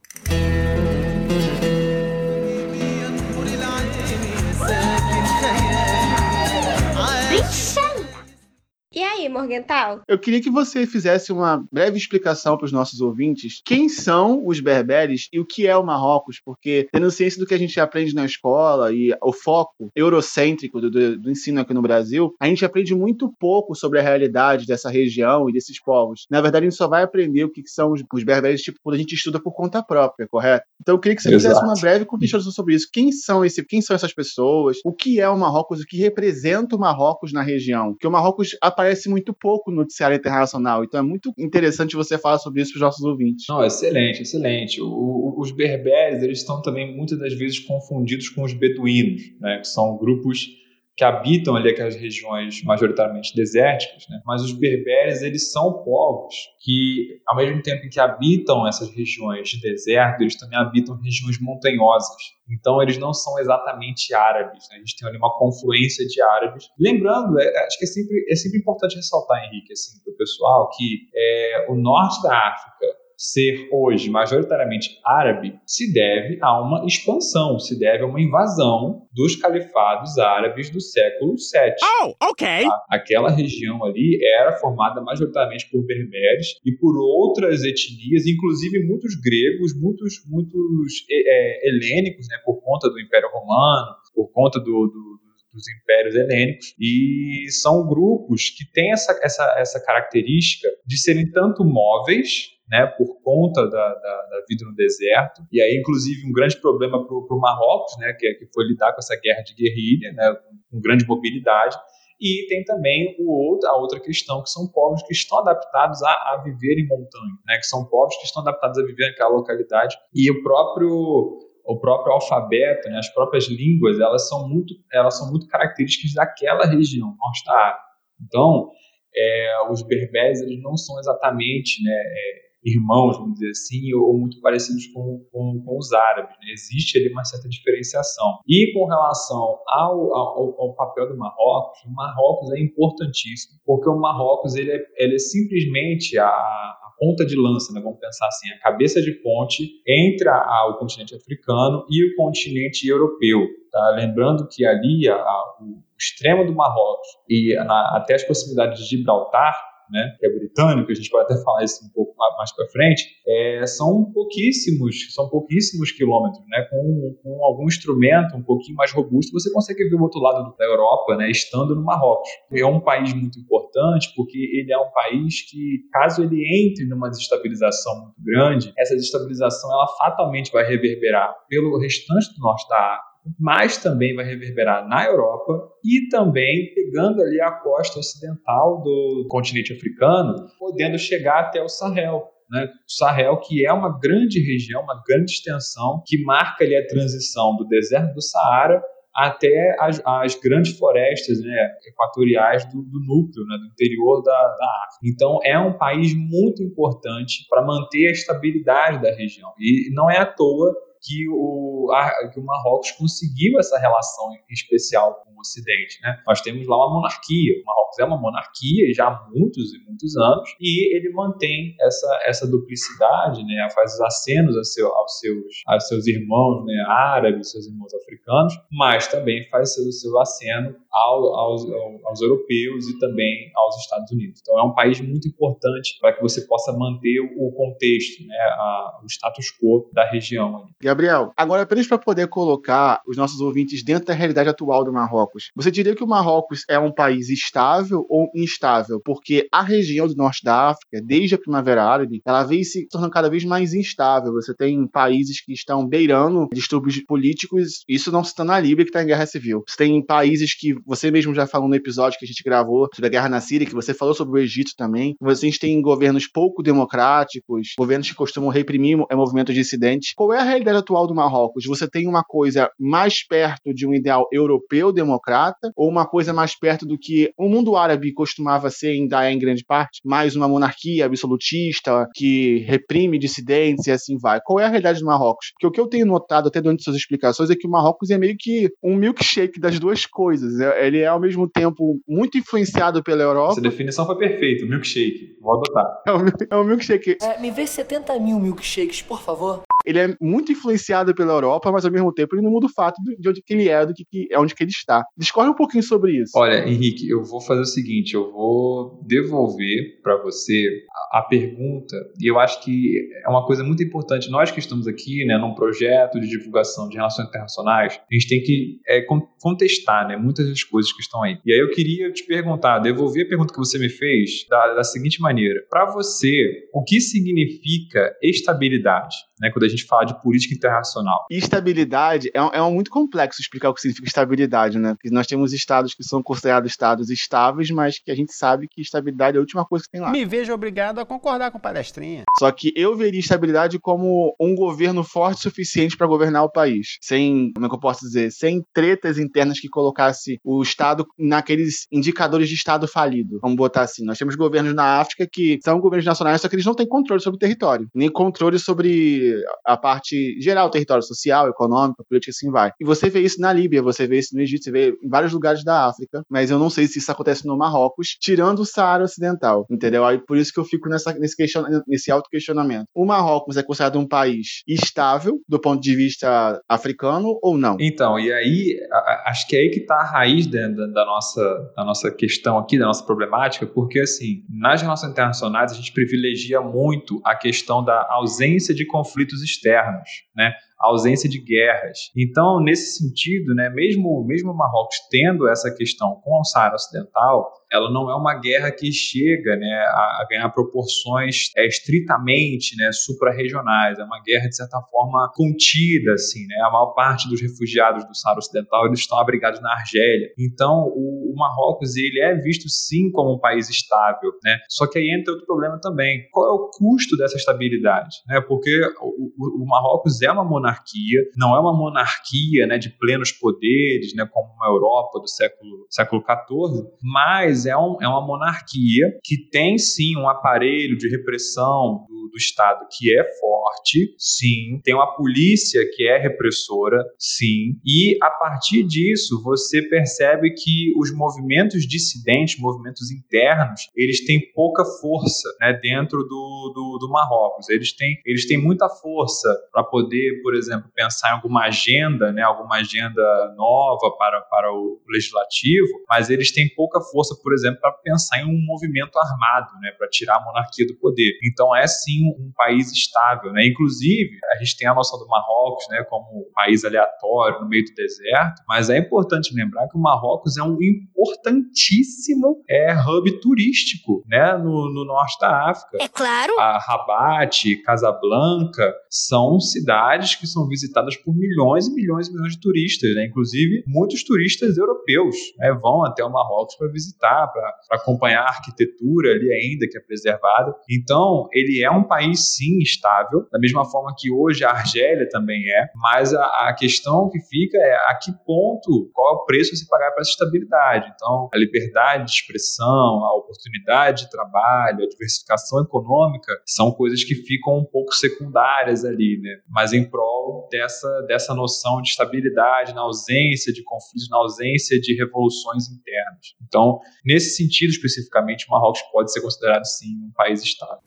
[8.95, 10.01] E aí, Morgental?
[10.07, 14.59] Eu queria que você fizesse uma breve explicação para os nossos ouvintes quem são os
[14.59, 18.13] berberes e o que é o Marrocos, porque tendo ciência do que a gente aprende
[18.13, 22.65] na escola e o foco eurocêntrico do, do, do ensino aqui no Brasil, a gente
[22.65, 26.25] aprende muito pouco sobre a realidade dessa região e desses povos.
[26.29, 28.95] Na verdade, a gente só vai aprender o que são os, os berberes tipo, quando
[28.95, 30.65] a gente estuda por conta própria, correto?
[30.81, 31.43] Então eu queria que você Exato.
[31.43, 32.89] fizesse uma breve contextualização sobre isso.
[32.91, 34.77] Quem são, esse, quem são essas pessoas?
[34.83, 35.81] O que é o Marrocos?
[35.81, 37.93] O que representa o Marrocos na região?
[37.93, 40.83] Porque o Marrocos aparece aparece muito pouco no noticiário internacional.
[40.83, 43.45] Então é muito interessante você falar sobre isso para os nossos ouvintes.
[43.47, 44.81] Não, excelente, excelente.
[44.81, 49.59] O, o, os berberes, eles estão também muitas das vezes confundidos com os beduínos, né,
[49.59, 50.47] que são grupos
[50.95, 54.21] que habitam ali aquelas regiões majoritariamente desérticas, né?
[54.25, 59.49] mas os berberes eles são povos que, ao mesmo tempo em que habitam essas regiões
[59.49, 62.15] de deserto, eles também habitam regiões montanhosas.
[62.49, 64.77] Então eles não são exatamente árabes, né?
[64.77, 66.69] a gente tem ali uma confluência de árabes.
[66.79, 70.69] Lembrando, é, acho que é sempre, é sempre importante ressaltar, Henrique, assim, para o pessoal,
[70.77, 77.59] que é, o norte da África ser hoje majoritariamente árabe se deve a uma expansão,
[77.59, 81.75] se deve a uma invasão dos califados árabes do século VII.
[82.03, 82.47] Oh, ok.
[82.63, 82.85] Tá?
[82.89, 89.79] Aquela região ali era formada majoritariamente por berberes e por outras etnias, inclusive muitos gregos,
[89.79, 95.14] muitos, muitos é, é helênicos, né, por conta do Império Romano, por conta do, do
[95.55, 101.63] dos impérios helênicos, e são grupos que têm essa, essa, essa característica de serem tanto
[101.63, 105.41] móveis né, por conta da, da, da, vida no deserto.
[105.51, 108.99] E aí, inclusive, um grande problema para o Marrocos, né, que, que foi lidar com
[108.99, 111.77] essa guerra de guerrilha, né, com, com grande mobilidade.
[112.19, 116.09] E tem também o outro, a outra questão, que são povos que estão adaptados a,
[116.09, 119.95] a viver em montanha, né, que são povos que estão adaptados a viver naquela localidade.
[120.13, 125.29] E o próprio o próprio alfabeto, né, as próprias línguas, elas são muito, elas são
[125.29, 127.79] muito características daquela região, norte da.
[128.21, 128.69] Então,
[129.15, 134.41] é, os berberes eles não são exatamente né, é, irmãos, vamos dizer assim, ou, muito
[134.41, 136.35] parecidos com, com, com os árabes.
[136.39, 136.51] Né?
[136.51, 138.39] Existe ali uma certa diferenciação.
[138.47, 143.99] E com relação ao, ao, ao, papel do Marrocos, o Marrocos é importantíssimo, porque o
[143.99, 147.81] Marrocos ele é, ele é simplesmente a ponta de lança, né?
[147.81, 152.15] vamos pensar assim, a cabeça de ponte entre a, a, o continente africano e o
[152.15, 153.41] continente europeu.
[153.71, 153.89] Tá?
[153.95, 155.15] Lembrando que ali a,
[155.61, 160.91] o extremo do Marrocos e na, até as proximidades de Gibraltar né, que é britânico,
[160.91, 165.29] a gente pode até falar isso um pouco mais para frente, é, são pouquíssimos, são
[165.29, 170.01] pouquíssimos quilômetros, né, com, com algum instrumento um pouquinho mais robusto, você consegue ver o
[170.01, 172.29] outro lado da Europa, né, estando no Marrocos.
[172.51, 177.09] É um país muito importante porque ele é um país que, caso ele entre numa
[177.09, 183.14] desestabilização muito grande, essa desestabilização ela fatalmente vai reverberar pelo restante do norte da África
[183.39, 189.73] mas também vai reverberar na Europa e também pegando ali a costa ocidental do continente
[189.73, 192.23] africano, podendo chegar até o Sahel.
[192.49, 192.65] Né?
[192.65, 197.55] O Sahel, que é uma grande região, uma grande extensão, que marca ali a transição
[197.55, 198.81] do deserto do Saara
[199.15, 204.87] até as, as grandes florestas né, equatoriais do, do núcleo, né, do interior da, da
[204.87, 205.05] África.
[205.05, 209.51] Então, é um país muito importante para manter a estabilidade da região.
[209.57, 210.75] E não é à toa
[211.05, 215.99] que o, a, que o Marrocos conseguiu essa relação especial com o Ocidente.
[216.01, 216.19] Né?
[216.25, 217.53] Nós temos lá uma monarquia.
[217.61, 222.19] O Marrocos é uma monarquia já há muitos e muitos anos e ele mantém essa,
[222.25, 223.67] essa duplicidade, né?
[223.73, 226.83] faz acenos aos, seu, aos, seus, aos seus irmãos né?
[226.87, 231.65] árabes, seus irmãos africanos, mas também faz o seu aceno ao, aos,
[232.05, 234.39] aos europeus e também aos Estados Unidos.
[234.41, 238.35] Então é um país muito importante para que você possa manter o contexto, né?
[238.35, 240.65] a, o status quo da região.
[240.95, 245.51] Gabriel, agora apenas para poder colocar os nossos ouvintes dentro da realidade atual do Marrocos,
[245.53, 249.01] você diria que o Marrocos é um país estável ou instável?
[249.03, 253.11] Porque a região do norte da África, desde a Primavera Árabe, ela vem se tornando
[253.11, 254.31] cada vez mais instável.
[254.31, 258.89] Você tem países que estão beirando distúrbios políticos, isso não se está na Líbia, que
[258.89, 259.65] está em guerra civil.
[259.67, 263.07] Você tem países que você mesmo já falou no episódio que a gente gravou sobre
[263.07, 265.17] a guerra na Síria, que você falou sobre o Egito também.
[265.19, 270.13] Você tem governos pouco democráticos, governos que costumam reprimir movimentos dissidentes.
[270.15, 273.93] Qual é a realidade atual do Marrocos, você tem uma coisa mais perto de um
[273.93, 278.89] ideal europeu democrata ou uma coisa mais perto do que o mundo árabe costumava ser,
[278.89, 284.39] ainda é em grande parte, mais uma monarquia absolutista que reprime dissidentes e assim vai.
[284.45, 285.47] Qual é a realidade do Marrocos?
[285.53, 288.17] Porque o que eu tenho notado até durante suas explicações é que o Marrocos é
[288.17, 290.59] meio que um milkshake das duas coisas.
[290.59, 293.53] É, ele é ao mesmo tempo muito influenciado pela Europa.
[293.53, 295.35] Essa definição foi perfeita, milkshake.
[295.41, 295.85] Vou adotar.
[296.07, 297.17] É um, é um milkshake.
[297.21, 301.85] É, me vê 70 mil milkshakes, por favor ele é muito influenciado pela Europa, mas
[301.85, 304.03] ao mesmo tempo ele não muda o fato de onde que ele é, do que,
[304.05, 305.03] que é onde que ele está.
[305.17, 306.31] Discorre um pouquinho sobre isso.
[306.35, 311.95] Olha, Henrique, eu vou fazer o seguinte, eu vou devolver para você a, a, pergunta,
[312.19, 314.29] e eu acho que é uma coisa muito importante.
[314.29, 318.41] Nós que estamos aqui, né, num projeto de divulgação de relações internacionais, a gente tem
[318.41, 319.05] que é,
[319.41, 321.37] contestar, né, muitas das coisas que estão aí.
[321.45, 324.83] E aí eu queria te perguntar, devolver a pergunta que você me fez da, da
[324.83, 329.15] seguinte maneira: para você, o que significa estabilidade?
[329.39, 331.25] Né, quando a gente fala de política internacional.
[331.29, 334.93] estabilidade é, é muito complexo explicar o que significa estabilidade, né?
[334.93, 338.81] Porque nós temos estados que são considerados estados estáveis, mas que a gente sabe que
[338.81, 340.11] estabilidade é a última coisa que tem lá.
[340.11, 342.23] Me vejo obrigado a concordar com palestrinha.
[342.39, 346.97] Só que eu veria estabilidade como um governo forte o suficiente para governar o país,
[347.01, 351.87] sem, como é que eu posso dizer, sem tretas internas que colocasse o estado naqueles
[351.91, 353.39] indicadores de estado falido.
[353.41, 356.65] Vamos botar assim, nós temos governos na África que são governos nacionais, só que eles
[356.65, 359.24] não têm controle sobre o território, nem controle sobre
[359.65, 362.71] a parte geral, território social, econômico, política, assim vai.
[362.79, 365.33] E você vê isso na Líbia, você vê isso no Egito, você vê em vários
[365.33, 369.03] lugares da África, mas eu não sei se isso acontece no Marrocos, tirando o Saara
[369.03, 370.05] Ocidental, entendeu?
[370.05, 372.87] Aí por isso que eu fico nessa, nesse, question, nesse auto-questionamento.
[372.93, 377.77] O Marrocos é considerado um país estável do ponto de vista africano ou não?
[377.79, 378.77] Então, e aí,
[379.25, 382.77] acho que é aí que está a raiz da, da, nossa, da nossa questão aqui,
[382.77, 388.07] da nossa problemática, porque assim, nas relações internacionais a gente privilegia muito a questão da
[388.09, 388.85] ausência de
[389.15, 390.53] conflitos externos, né?
[390.79, 392.11] a ausência de guerras.
[392.15, 397.49] Então, nesse sentido, né, mesmo, mesmo o Marrocos tendo essa questão com o Saara Ocidental,
[397.71, 402.91] ela não é uma guerra que chega né, a, a ganhar proporções é, estritamente né,
[402.91, 403.99] suprarregionais.
[403.99, 406.13] É uma guerra, de certa forma, contida.
[406.13, 406.55] Assim, né?
[406.65, 410.29] A maior parte dos refugiados do Saara Ocidental eles estão abrigados na Argélia.
[410.37, 414.31] Então, o, o Marrocos ele é visto, sim, como um país estável.
[414.43, 414.59] Né?
[414.69, 416.27] Só que aí entra outro problema também.
[416.31, 418.17] Qual é o custo dessa estabilidade?
[418.27, 418.41] Né?
[418.41, 423.31] Porque o, o, o Marrocos é uma monarquia, não é uma monarquia né, de plenos
[423.31, 429.19] poderes, né, como uma Europa do século, século XIV, mas é, um, é uma monarquia
[429.23, 434.93] que tem sim um aparelho de repressão do, do Estado que é forte, sim, tem
[434.93, 441.87] uma polícia que é repressora, sim, e a partir disso você percebe que os movimentos
[441.87, 447.69] dissidentes, movimentos internos, eles têm pouca força né, dentro do, do, do Marrocos.
[447.69, 452.41] Eles têm, eles têm muita força para poder, por exemplo, pensar em alguma agenda, né,
[452.41, 453.21] alguma agenda
[453.55, 458.45] nova para, para o legislativo, mas eles têm pouca força, por exemplo, para pensar em
[458.45, 461.37] um movimento armado, né, para tirar a monarquia do poder.
[461.43, 463.67] Então é sim um país estável, né?
[463.67, 467.85] Inclusive, a gente tem a noção do Marrocos, né, como um país aleatório no meio
[467.85, 474.23] do deserto, mas é importante lembrar que o Marrocos é um importantíssimo é, hub turístico,
[474.27, 475.97] né, no, no norte da África.
[476.01, 476.59] É claro.
[476.59, 482.59] A Rabat, Casablanca são cidades que são visitadas por milhões e milhões e milhões de
[482.59, 483.27] turistas, né?
[483.27, 489.31] Inclusive muitos turistas europeus né, vão até o Marrocos para visitar, para acompanhar a arquitetura
[489.31, 490.73] ali ainda que é preservada.
[490.89, 495.61] Então ele é um país sim estável, da mesma forma que hoje a Argélia também
[495.69, 499.73] é, mas a, a questão que fica é a que ponto, qual é o preço
[499.73, 501.11] a se pagar para essa estabilidade.
[501.15, 507.35] Então a liberdade de expressão, a oportunidade de trabalho, a diversificação econômica são coisas que
[507.35, 509.57] ficam um pouco secundárias ali, né?
[509.69, 515.15] Mas em prol dessa, dessa noção de estabilidade, na ausência de conflitos, na ausência de
[515.15, 516.55] revoluções internas.
[516.61, 520.99] Então, nesse sentido especificamente, Marrocos pode ser considerado sim um país estável.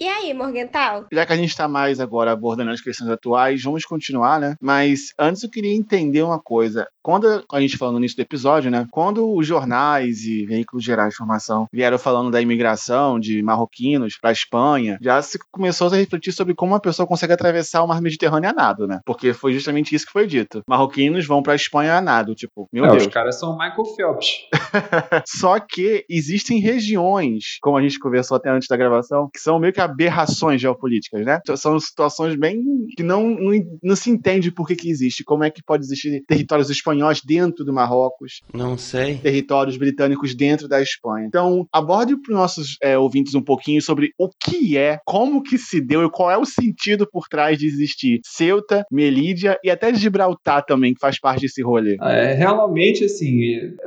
[0.00, 1.06] E aí, Morgental?
[1.12, 4.54] Já que a gente está mais agora abordando as questões atuais, vamos continuar, né?
[4.60, 6.86] Mas antes eu queria entender uma coisa.
[7.02, 8.86] Quando a gente falou no início do episódio, né?
[8.92, 14.30] Quando os jornais e veículos gerais de informação vieram falando da imigração de marroquinos para
[14.30, 18.00] a Espanha, já se começou a refletir sobre como uma pessoa consegue atravessar o mar
[18.00, 19.00] Mediterrâneo a nado, né?
[19.04, 20.62] Porque foi justamente isso que foi dito.
[20.68, 23.06] Marroquinos vão para a Espanha a nado, tipo, meu é, Deus.
[23.06, 24.28] Os caras são Michael Phelps.
[25.26, 29.72] Só que existem regiões, como a gente conversou até antes da gravação, que são meio
[29.72, 31.40] que aberrações geopolíticas, né?
[31.56, 32.62] São situações bem
[32.96, 35.24] que não, não, não se entende por que, que existe.
[35.24, 38.40] Como é que pode existir territórios espanhóis dentro do Marrocos?
[38.52, 39.16] Não sei.
[39.18, 41.26] Territórios britânicos dentro da Espanha.
[41.26, 45.58] Então, aborde para os nossos é, ouvintes um pouquinho sobre o que é, como que
[45.58, 49.92] se deu e qual é o sentido por trás de existir Ceuta, Melídia e até
[49.94, 51.96] Gibraltar também, que faz parte desse rolê.
[52.02, 53.38] É, realmente, assim,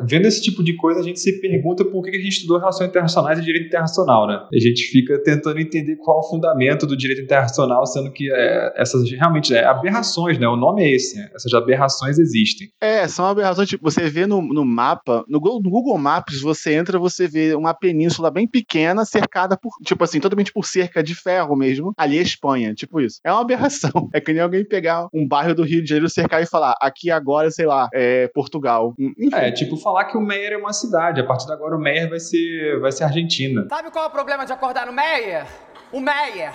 [0.08, 2.90] vendo esse tipo de coisa, a gente se pergunta por que a gente estudou relações
[2.90, 4.40] internacionais e direito internacional, né?
[4.54, 9.10] A gente fica tentando entender qual o fundamento do direito internacional, sendo que é, essas
[9.12, 10.48] realmente é, aberrações, né?
[10.48, 11.30] O nome é esse, né?
[11.36, 12.70] essas aberrações existem.
[12.80, 17.00] É, são aberrações, tipo, você vê no, no mapa, no, no, Google Maps, você entra,
[17.00, 21.56] você vê uma península bem pequena, cercada por, tipo assim, totalmente por cerca de ferro
[21.56, 23.20] mesmo, ali é Espanha, tipo isso.
[23.24, 23.92] É uma aberração.
[24.14, 27.10] É que nem alguém pegar um bairro do Rio de Janeiro, cercar e falar, aqui
[27.10, 28.94] agora, sei lá, é Portugal.
[29.00, 29.30] Enfim.
[29.34, 32.10] É, tipo falar que o Meyer é uma cidade, a partir de agora o Meyer
[32.10, 33.66] vai ser, vai ser Argentina.
[33.70, 35.46] Sabe qual é o problema de acordar no Meyer?
[35.92, 36.54] O Meyer.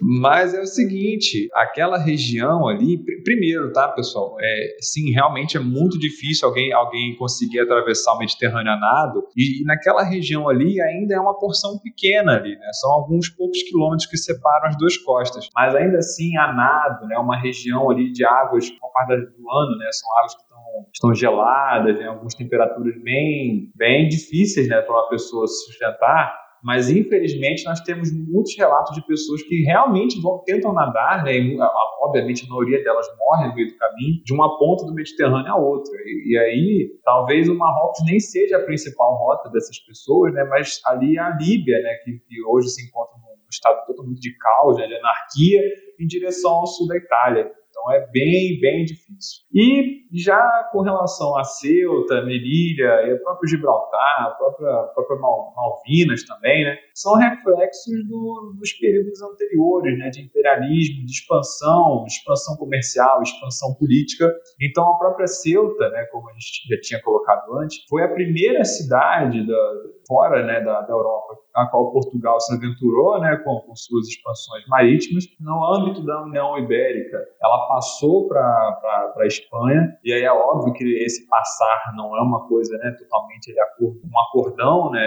[0.00, 4.36] Mas é o seguinte, aquela região ali, pr primeiro, tá, pessoal?
[4.38, 9.26] É, sim, realmente é muito difícil alguém, alguém conseguir atravessar o Mediterrâneo a nado.
[9.34, 12.68] E, e, naquela região ali ainda é uma porção pequena ali, né?
[12.74, 15.48] São alguns poucos quilômetros que separam as duas costas.
[15.54, 17.16] Mas ainda assim, a nado, né?
[17.16, 19.88] Uma região ali de águas, uma parte do ano, né?
[19.92, 20.54] São águas que estão
[20.92, 26.88] estão geladas, em algumas temperaturas bem, bem difíceis né, para uma pessoa se sustentar mas
[26.88, 31.58] infelizmente nós temos muitos relatos de pessoas que realmente vão, tentam nadar, né, e,
[32.00, 35.58] obviamente a maioria delas morre no meio do caminho, de uma ponta do Mediterrâneo à
[35.58, 35.92] outra.
[36.06, 40.80] E, e, aí, talvez o Marrocos nem seja a principal rota dessas pessoas, né, mas
[40.86, 44.78] ali é a Líbia, né, que, que hoje se encontra num estado totalmente de caos,
[44.78, 45.60] né, de anarquia,
[46.00, 47.50] em direção ao sul da Itália.
[47.74, 49.42] Então é bem, bem difícil.
[49.52, 55.18] E já com relação a Ceuta, Melilha e o próprio Gibraltar, a própria, a própria
[55.18, 62.56] Malvinas também, né, são reflexos do, dos períodos anteriores, né, de imperialismo, de expansão, expansão
[62.56, 64.32] comercial, expansão política.
[64.60, 68.64] Então a própria Ceuta, né, como a gente já tinha colocado antes, foi a primeira
[68.64, 69.72] cidade da,
[70.06, 74.66] fora né, da, da Europa a qual Portugal se aventurou né, com, com suas expansões
[74.66, 75.24] marítimas.
[75.40, 80.84] No âmbito da União Ibérica, ela passou para a Espanha, e aí é óbvio que
[81.04, 85.06] esse passar não é uma coisa né, totalmente de acordo, um acordão, né,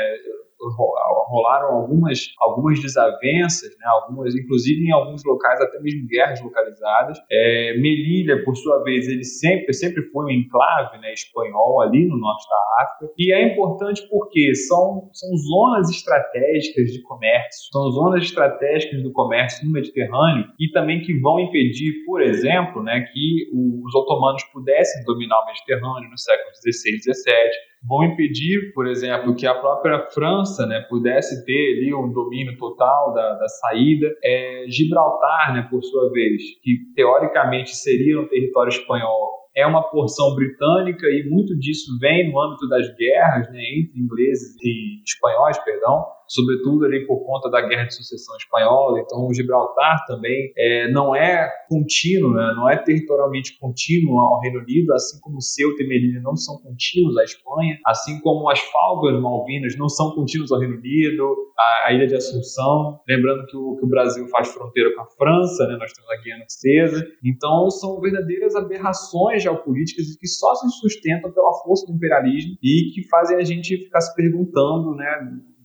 [0.59, 7.17] rolaram algumas, algumas desavenças, né, algumas, inclusive em alguns locais até mesmo guerras localizadas.
[7.31, 12.17] É, Melilha, por sua vez, ele sempre, sempre foi um enclave né, espanhol ali no
[12.17, 13.13] norte da África.
[13.17, 19.65] E é importante porque são, são zonas estratégicas de comércio, são zonas estratégicas do comércio
[19.65, 25.39] no Mediterrâneo e também que vão impedir, por exemplo, né, que os otomanos pudessem dominar
[25.43, 30.65] o Mediterrâneo no século XVI e XVII vão impedir, por exemplo, que a própria França
[30.65, 34.07] né, pudesse ter ali um domínio total da, da saída.
[34.23, 40.35] É, Gibraltar, né, por sua vez, que teoricamente seria um território espanhol, é uma porção
[40.35, 46.05] britânica e muito disso vem no âmbito das guerras né, entre ingleses e espanhóis, perdão,
[46.27, 48.99] sobretudo ali por conta da Guerra de Sucessão Espanhola.
[48.99, 52.53] Então, o Gibraltar também é, não é contínuo, né?
[52.55, 57.17] não é territorialmente contínuo ao Reino Unido, assim como Ceuta e Melilla não são contínuos
[57.17, 61.23] à Espanha, assim como as Falgas Malvinas não são contínuos ao Reino Unido,
[61.57, 65.05] a, a Ilha de Assunção, lembrando que o, que o, Brasil faz fronteira com a
[65.05, 65.77] França, né?
[65.77, 67.05] nós temos a Guiana Francesa.
[67.23, 73.07] Então, são verdadeiras aberrações geopolíticas que só se sustentam pela força do imperialismo e que
[73.09, 75.07] fazem a gente ficar se perguntando, né,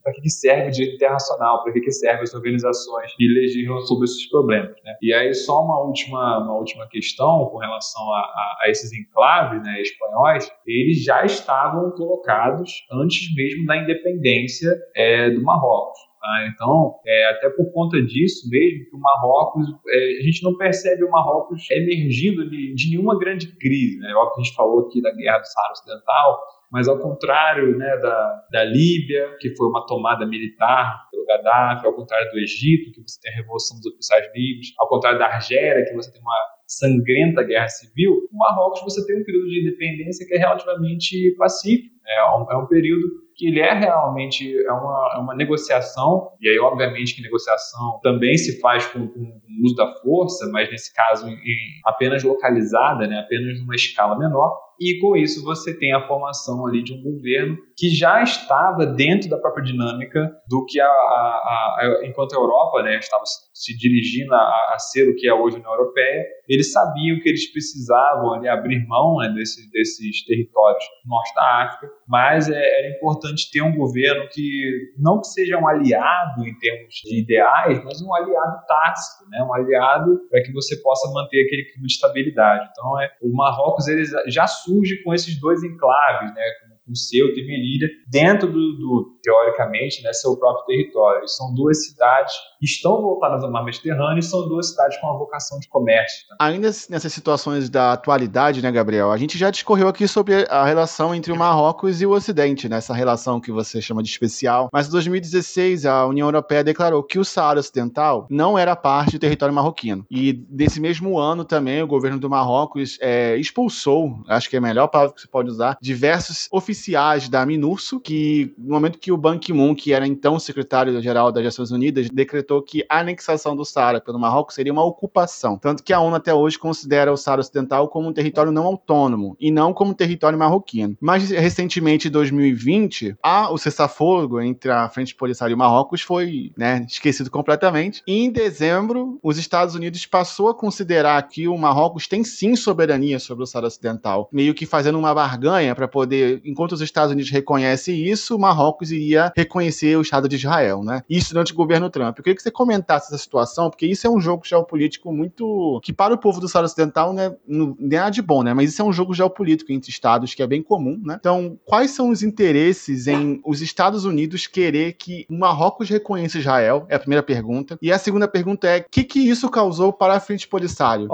[0.02, 4.28] para que serve o direito internacional, para que servem as organizações que legislam sobre esses
[4.28, 4.74] problemas.
[4.84, 4.96] Né?
[5.00, 9.62] E aí só uma última, uma última questão com relação a, a, a esses enclaves
[9.62, 16.12] né, espanhóis, eles já estavam colocados antes mesmo da independência é, do Marrocos.
[16.22, 16.46] Tá?
[16.54, 21.02] Então, é, até por conta disso mesmo, que o Marrocos, é, a gente não percebe
[21.02, 23.98] o Marrocos emergindo de, de nenhuma grande crise.
[23.98, 24.14] Né?
[24.14, 26.40] Óbvio que a gente falou aqui da guerra do Saara Ocidental,
[26.72, 31.94] mas ao contrário né, da, da Líbia, que foi uma tomada militar pelo Gaddafi, ao
[31.94, 35.84] contrário do Egito, que você tem a revolução dos oficiais livres, ao contrário da Argélia,
[35.84, 36.34] que você tem uma
[36.66, 41.91] sangrenta guerra civil, o Marrocos você tem um período de independência que é relativamente pacífico.
[42.06, 46.48] É um, é um período que ele é realmente é uma, é uma negociação, e
[46.48, 50.92] aí obviamente que negociação também se faz com, com, o uso da força, mas nesse
[50.94, 55.92] caso em, em apenas localizada, né, apenas numa escala menor, e com isso você tem
[55.92, 60.80] a formação ali de um governo que já estava dentro da própria dinâmica do que
[60.80, 64.38] a, a, a enquanto a Europa né, estava se dirigindo a,
[64.74, 68.48] a, ser o que é hoje a União Europeia, eles sabiam que eles precisavam ali,
[68.48, 73.62] abrir mão né, desse, desses territórios no norte da África, mas é, era importante ter
[73.62, 78.66] um governo que não que seja um aliado em termos de ideais, mas um aliado
[78.66, 82.68] tácito, né, um aliado para que você possa manter aquele clima de estabilidade.
[82.72, 86.42] Então, é, o Marrocos ele já surge com esses dois enclaves, né,
[86.84, 91.26] com Ceuta e Melilla, dentro do, do, teoricamente, né, seu próprio território.
[91.28, 95.18] São duas cidades que estão voltadas ao mar Mediterrâneo e são duas cidades com uma
[95.18, 96.26] vocação de comércio.
[96.40, 101.14] Ainda nessas situações da atualidade, né, Gabriel, a gente já discorreu aqui sobre a relação
[101.14, 104.68] entre o Marrocos e o Ocidente, né, essa relação que você chama de especial.
[104.72, 109.18] Mas em 2016, a União Europeia declarou que o Saara Ocidental não era parte do
[109.18, 110.04] território marroquino.
[110.10, 114.62] E nesse mesmo ano também, o governo do Marrocos é, expulsou, acho que é a
[114.62, 119.16] melhor palavra que você pode usar, diversos oficiais da MINURSO, que no momento que o
[119.16, 124.00] Ban Ki-moon, que era então secretário-geral das Nações Unidas, decretou que a anexação do Saara
[124.00, 125.58] pelo Marrocos seria uma ocupação.
[125.58, 129.36] Tanto que a ONU até hoje considera o Saara Ocidental como um território não autônomo
[129.40, 130.96] e não como um território marroquino.
[131.00, 136.52] Mais recentemente, em 2020, a, o cessar-fogo entre a Frente Polisário e o Marrocos foi
[136.56, 138.02] né, esquecido completamente.
[138.06, 143.18] E em dezembro, os Estados Unidos passou a considerar que o Marrocos tem sim soberania
[143.18, 147.30] sobre o Saara Ocidental, meio que fazendo uma barganha para poder, enquanto os Estados Unidos
[147.30, 151.02] reconhecem isso, Marrocos iria reconhecer o Estado de Israel, né?
[151.08, 152.16] Isso durante o governo Trump.
[152.16, 155.80] Eu queria que você comentasse essa situação, porque isso é um jogo geopolítico muito.
[155.82, 158.54] que para o povo do Saara Ocidental né, não é nada de bom, né?
[158.54, 161.16] Mas isso é um jogo geopolítico entre Estados que é bem comum, né?
[161.18, 166.86] Então, quais são os interesses em os Estados Unidos querer que o Marrocos reconheça Israel?
[166.88, 167.78] É a primeira pergunta.
[167.82, 171.08] E a segunda pergunta é: o que, que isso causou para a Frente Polisário?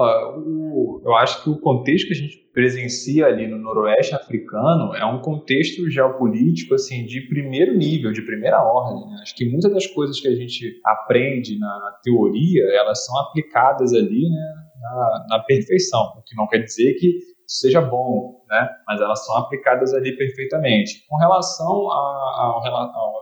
[1.04, 5.22] eu acho que o contexto que a gente presencia ali no noroeste africano é um
[5.22, 9.08] contexto geopolítico assim de primeiro nível, de primeira ordem.
[9.08, 9.20] Né?
[9.22, 13.94] Acho que muitas das coisas que a gente aprende na, na teoria, elas são aplicadas
[13.94, 18.68] ali né, na, na perfeição, o que não quer dizer que seja bom, né?
[18.88, 21.06] Mas elas são aplicadas ali perfeitamente.
[21.08, 22.60] Com relação ao,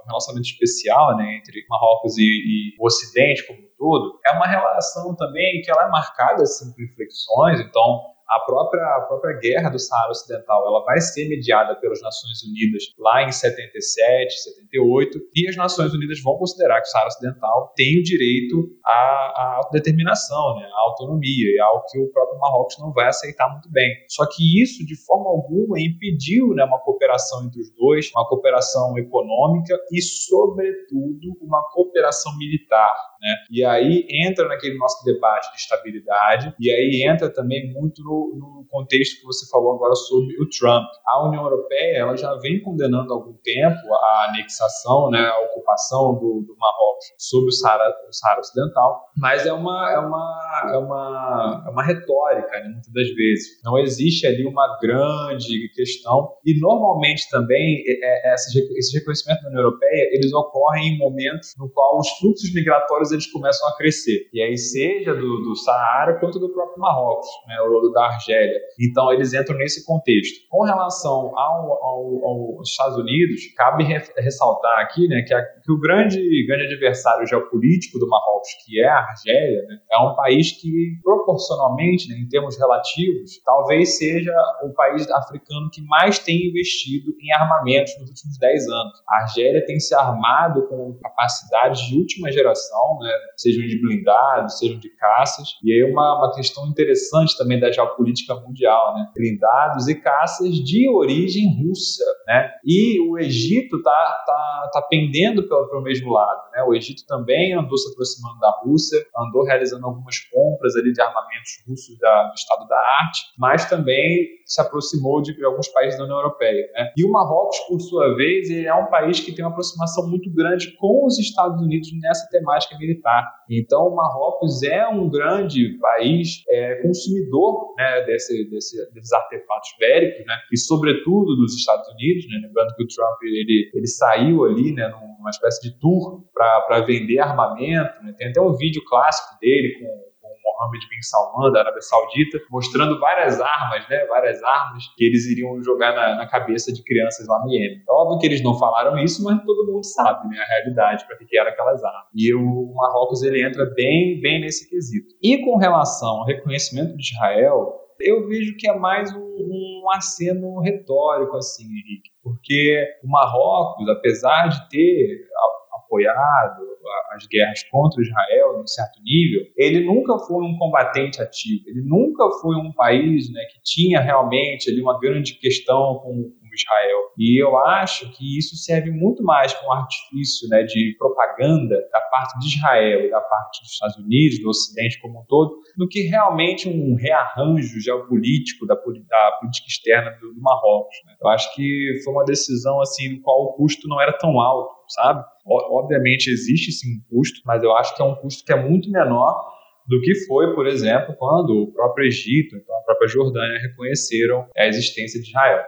[0.09, 5.15] relacionamento especial, né, entre Marrocos e, e, o Ocidente como um todo, é uma relação
[5.15, 7.61] também que ela é marcada assim, por inflexões.
[7.61, 12.43] Então, a própria, a própria guerra do Saara Ocidental ela vai ser mediada pelas Nações
[12.43, 17.73] Unidas lá em 77, 78, e as Nações Unidas vão considerar que o Saara Ocidental
[17.77, 22.79] tem o direito à, à autodeterminação, né, à autonomia, e algo que o próprio Marrocos
[22.79, 23.89] não vai aceitar muito bem.
[24.09, 28.99] Só que isso, de forma alguma, impediu né, uma cooperação entre os dois, uma cooperação
[28.99, 32.95] econômica e, sobretudo, uma cooperação militar.
[33.27, 33.35] Né?
[33.51, 38.67] E aí entra naquele nosso debate de estabilidade, e aí entra também muito no no,
[38.69, 40.87] contexto que você falou agora sobre o Trump.
[41.07, 46.15] A União Europeia ela já vem condenando há algum tempo a anexação, né, a ocupação
[46.15, 50.79] do, do Marrocos sobre o Saara, o Saara Ocidental, mas é uma, é uma, é
[50.79, 53.61] uma, é uma retórica, né, muitas das vezes.
[53.65, 59.63] Não existe ali uma grande questão e normalmente também é, é, esses reconhecimentos da União
[59.63, 64.29] Europeia eles ocorrem em momentos no qual os fluxos migratórios eles começam a crescer.
[64.33, 68.59] E aí seja do, do Saara quanto do próprio Marrocos, né, ou da Argélia.
[68.81, 70.47] Então eles entram nesse contexto.
[70.49, 75.79] Com relação ao, ao, aos Estados Unidos, cabe ressaltar aqui né, que, a, que o
[75.79, 80.99] grande, grande adversário geopolítico do Marrocos, que é a Argélia, né, é um país que
[81.03, 87.33] proporcionalmente, né, em termos relativos, talvez seja o país africano que mais tem investido em
[87.33, 89.03] armamentos nos últimos 10 anos.
[89.09, 94.79] A Argélia tem se armado com capacidades de última geração, né, sejam de blindados, sejam
[94.79, 99.95] de caças, e aí uma, uma questão interessante também da geopolítica mundial, né, blindados e
[99.95, 106.13] caças de origem russa, né, e o Egito está tá, tá pendendo pelo, pelo mesmo
[106.13, 110.93] lado, né, o Egito também andou se aproximando da Rússia, andou realizando algumas compras ali
[110.93, 115.99] de armamentos russos da, do estado da arte, mas também se aproximou de alguns países
[115.99, 116.71] da União Europeia.
[116.73, 116.93] Né?
[116.97, 120.77] E o Marrocos, por sua vez, é um país que tem uma aproximação muito grande
[120.77, 123.27] com os Estados Unidos nessa temática militar.
[123.51, 130.25] Então, o Marrocos é um grande país é, consumidor né, desse, desse, desses artefatos bélicos,
[130.27, 130.35] né?
[130.53, 132.27] e sobretudo dos Estados Unidos.
[132.29, 132.47] Né?
[132.47, 137.19] Lembrando que o Trump ele, ele saiu ali né, numa espécie de tour para vender
[137.19, 138.03] armamento.
[138.03, 138.15] Né?
[138.17, 140.07] Tem até um vídeo clássico dele com
[140.47, 145.63] Mohammed bin Salman, da Arábia Saudita, mostrando várias armas, né, várias armas que eles iriam
[145.63, 147.83] jogar na, na cabeça de crianças lá no Iêmen.
[147.89, 151.17] É óbvio que eles não falaram isso, mas todo mundo sabe né, a realidade para
[151.17, 152.09] que, que eram aquelas armas.
[152.15, 155.15] E o Marrocos ele entra bem, bem nesse quesito.
[155.23, 160.61] E com relação ao reconhecimento de Israel, eu vejo que é mais um, um aceno
[160.61, 165.27] retórico, assim, Henrique, porque o Marrocos, apesar de ter
[165.73, 166.76] apoiado
[167.13, 172.31] as guerras contra Israel, em certo nível, ele nunca foi um combatente ativo, ele nunca
[172.41, 176.99] foi um país né, que tinha realmente ali uma grande questão com, Israel.
[177.19, 182.39] E eu acho que isso serve muito mais como artifício né, de propaganda da parte
[182.39, 186.69] de Israel da parte dos Estados Unidos, do Ocidente como um todo, do que realmente
[186.69, 190.97] um rearranjo geopolítico da, da política externa do, do Marrocos.
[191.05, 191.15] Né?
[191.21, 194.75] Eu acho que foi uma decisão assim no qual o custo não era tão alto,
[194.89, 195.25] sabe?
[195.47, 198.91] Obviamente existe sim um custo, mas eu acho que é um custo que é muito
[198.91, 199.55] menor
[199.87, 204.67] do que foi, por exemplo, quando o próprio Egito, então a própria Jordânia reconheceram a
[204.67, 205.65] existência de Israel.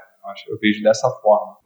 [0.48, 1.56] Eu, vejo dessa forma.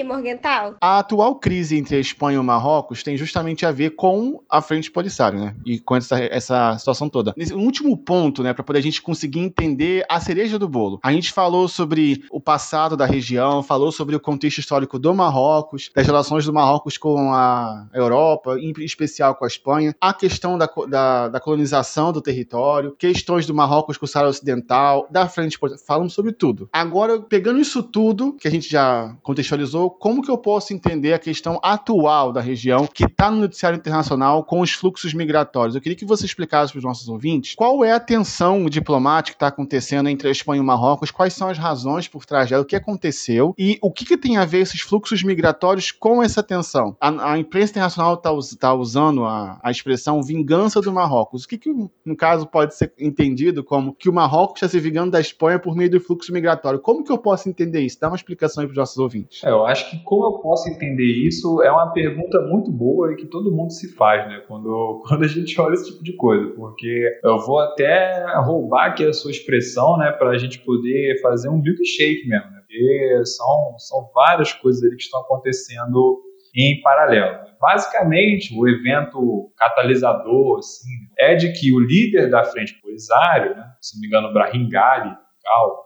[0.00, 0.76] Aí, Morgental?
[0.80, 4.60] A atual crise entre a Espanha e o Marrocos tem justamente a ver com a
[4.60, 5.54] frente polisário, né?
[5.64, 7.34] E com essa, essa situação toda.
[7.36, 10.98] Nesse último ponto, né, para poder a gente conseguir entender a cereja do bolo.
[11.02, 15.90] A gente falou sobre o passado da região, falou sobre o contexto histórico do Marrocos,
[15.94, 20.68] das relações do Marrocos com a Europa, em especial com a Espanha, a questão da,
[20.88, 25.86] da, da colonização do território, questões do Marrocos com o Saara Ocidental, da frente polisário.
[25.86, 26.68] Falamos sobre tudo.
[26.72, 31.18] Agora, pegando isso tudo, que a gente já contextualizou como que eu posso entender a
[31.18, 35.74] questão atual da região que está no noticiário internacional com os fluxos migratórios.
[35.74, 39.36] Eu queria que você explicasse para os nossos ouvintes qual é a tensão diplomática que
[39.36, 42.62] está acontecendo entre a Espanha e o Marrocos, quais são as razões por trás dela,
[42.62, 46.42] o que aconteceu e o que, que tem a ver esses fluxos migratórios com essa
[46.42, 46.96] tensão.
[47.00, 51.44] A, a imprensa internacional está tá usando a, a, expressão vingança do Marrocos.
[51.44, 51.70] O que, que,
[52.04, 55.76] no caso, pode ser entendido como que o Marrocos está se vingando da Espanha por
[55.76, 56.80] meio do fluxo migratório?
[56.80, 57.98] Como que eu posso entender isso?
[58.00, 59.42] Dá uma explicação aí para os nossos ouvintes.
[59.44, 63.16] É, eu acho que como eu posso entender isso é uma pergunta muito boa e
[63.16, 64.42] que todo mundo se faz, né?
[64.46, 69.04] Quando, quando a gente olha esse tipo de coisa, porque eu vou até roubar aqui
[69.04, 72.60] a sua expressão, né, para a gente poder fazer um milkshake mesmo, né?
[72.60, 76.20] Porque são, são várias coisas ali que estão acontecendo
[76.54, 77.38] em paralelo.
[77.60, 83.96] Basicamente, o evento catalisador assim, é de que o líder da frente polisário, né, se
[83.96, 85.14] não me engano, Brahim Ghali,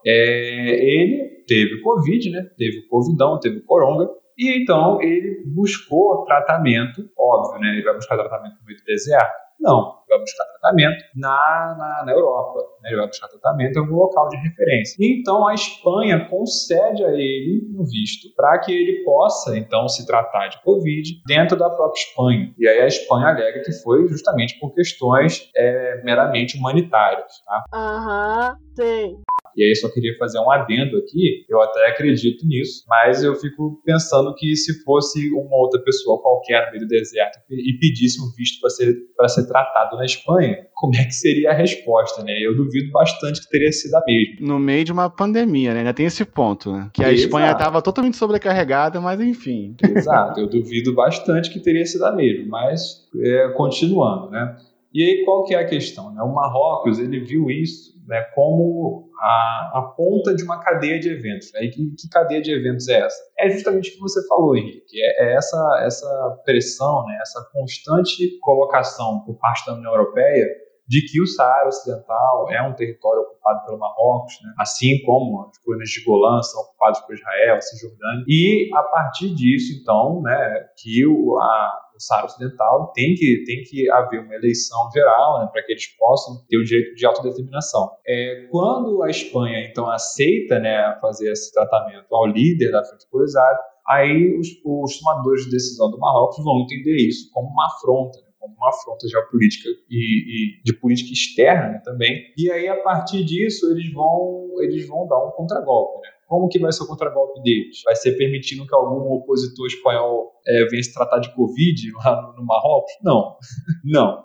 [0.07, 2.43] é, ele teve Covid, né?
[2.57, 7.71] Teve o Covidão, teve o Coronga, e então ele buscou tratamento, óbvio, né?
[7.71, 9.45] Ele vai buscar tratamento no meio do deserto?
[9.61, 12.91] Não, ele vai buscar tratamento na, na, na Europa, né?
[12.91, 14.97] ele vai buscar tratamento em algum local de referência.
[15.01, 20.49] Então a Espanha concede a ele um visto para que ele possa então se tratar
[20.49, 22.53] de Covid dentro da própria Espanha.
[22.59, 27.33] E aí a Espanha alega que foi justamente por questões é, meramente humanitárias.
[27.47, 27.65] Tá?
[27.73, 29.24] Aham, sim.
[29.57, 33.81] E aí só queria fazer um adendo aqui, eu até acredito nisso, mas eu fico
[33.85, 38.31] pensando que se fosse uma outra pessoa qualquer no meio do deserto e pedisse um
[38.37, 38.95] visto para ser,
[39.29, 42.35] ser tratado na Espanha, como é que seria a resposta, né?
[42.41, 44.35] Eu duvido bastante que teria sido a mesma.
[44.41, 45.81] No meio de uma pandemia, né?
[45.81, 46.91] Ainda tem esse ponto, né?
[46.93, 47.27] Que a Exato.
[47.27, 49.77] Espanha estava totalmente sobrecarregada, mas enfim.
[49.83, 54.57] Exato, eu duvido bastante que teria sido a mesma, mas é, continuando, né?
[54.93, 56.15] E aí qual que é a questão?
[56.15, 56.23] Né?
[56.23, 61.53] O Marrocos ele viu isso né, como a, a, ponta de uma cadeia de eventos.
[61.55, 63.23] E que, que, cadeia de eventos é essa?
[63.39, 65.01] É justamente o que você falou, Henrique.
[65.01, 70.47] É, é essa, essa pressão, né, essa constante colocação por parte da União Europeia
[70.87, 74.53] de que o Saara Ocidental é um território ocupado pelo Marrocos, né?
[74.59, 79.81] assim como as colinas de Golã são ocupadas por Israel, Cisjordânia, e a partir disso,
[79.81, 85.41] então, né, que o, a, Saara Ocidental tem que, tem que haver uma eleição geral
[85.41, 87.91] né, para que eles possam ter o direito de autodeterminação.
[88.07, 93.59] É, quando a Espanha, então, aceita né, fazer esse tratamento ao líder da Frente Polisário,
[93.89, 98.29] aí os, os tomadores de decisão do Marrocos vão entender isso como uma afronta, né,
[98.39, 102.33] como uma afronta geopolítica e, e de política externa né, também.
[102.37, 106.07] E aí, a partir disso, eles vão, eles vão dar um contragolpe.
[106.07, 106.13] Né?
[106.29, 107.83] Como que vai ser o contragolpe deles?
[107.85, 112.37] Vai ser permitindo que algum opositor espanhol é, venha se tratar de Covid lá no,
[112.37, 112.93] no Marrocos?
[113.03, 113.37] Não.
[113.85, 114.25] Não.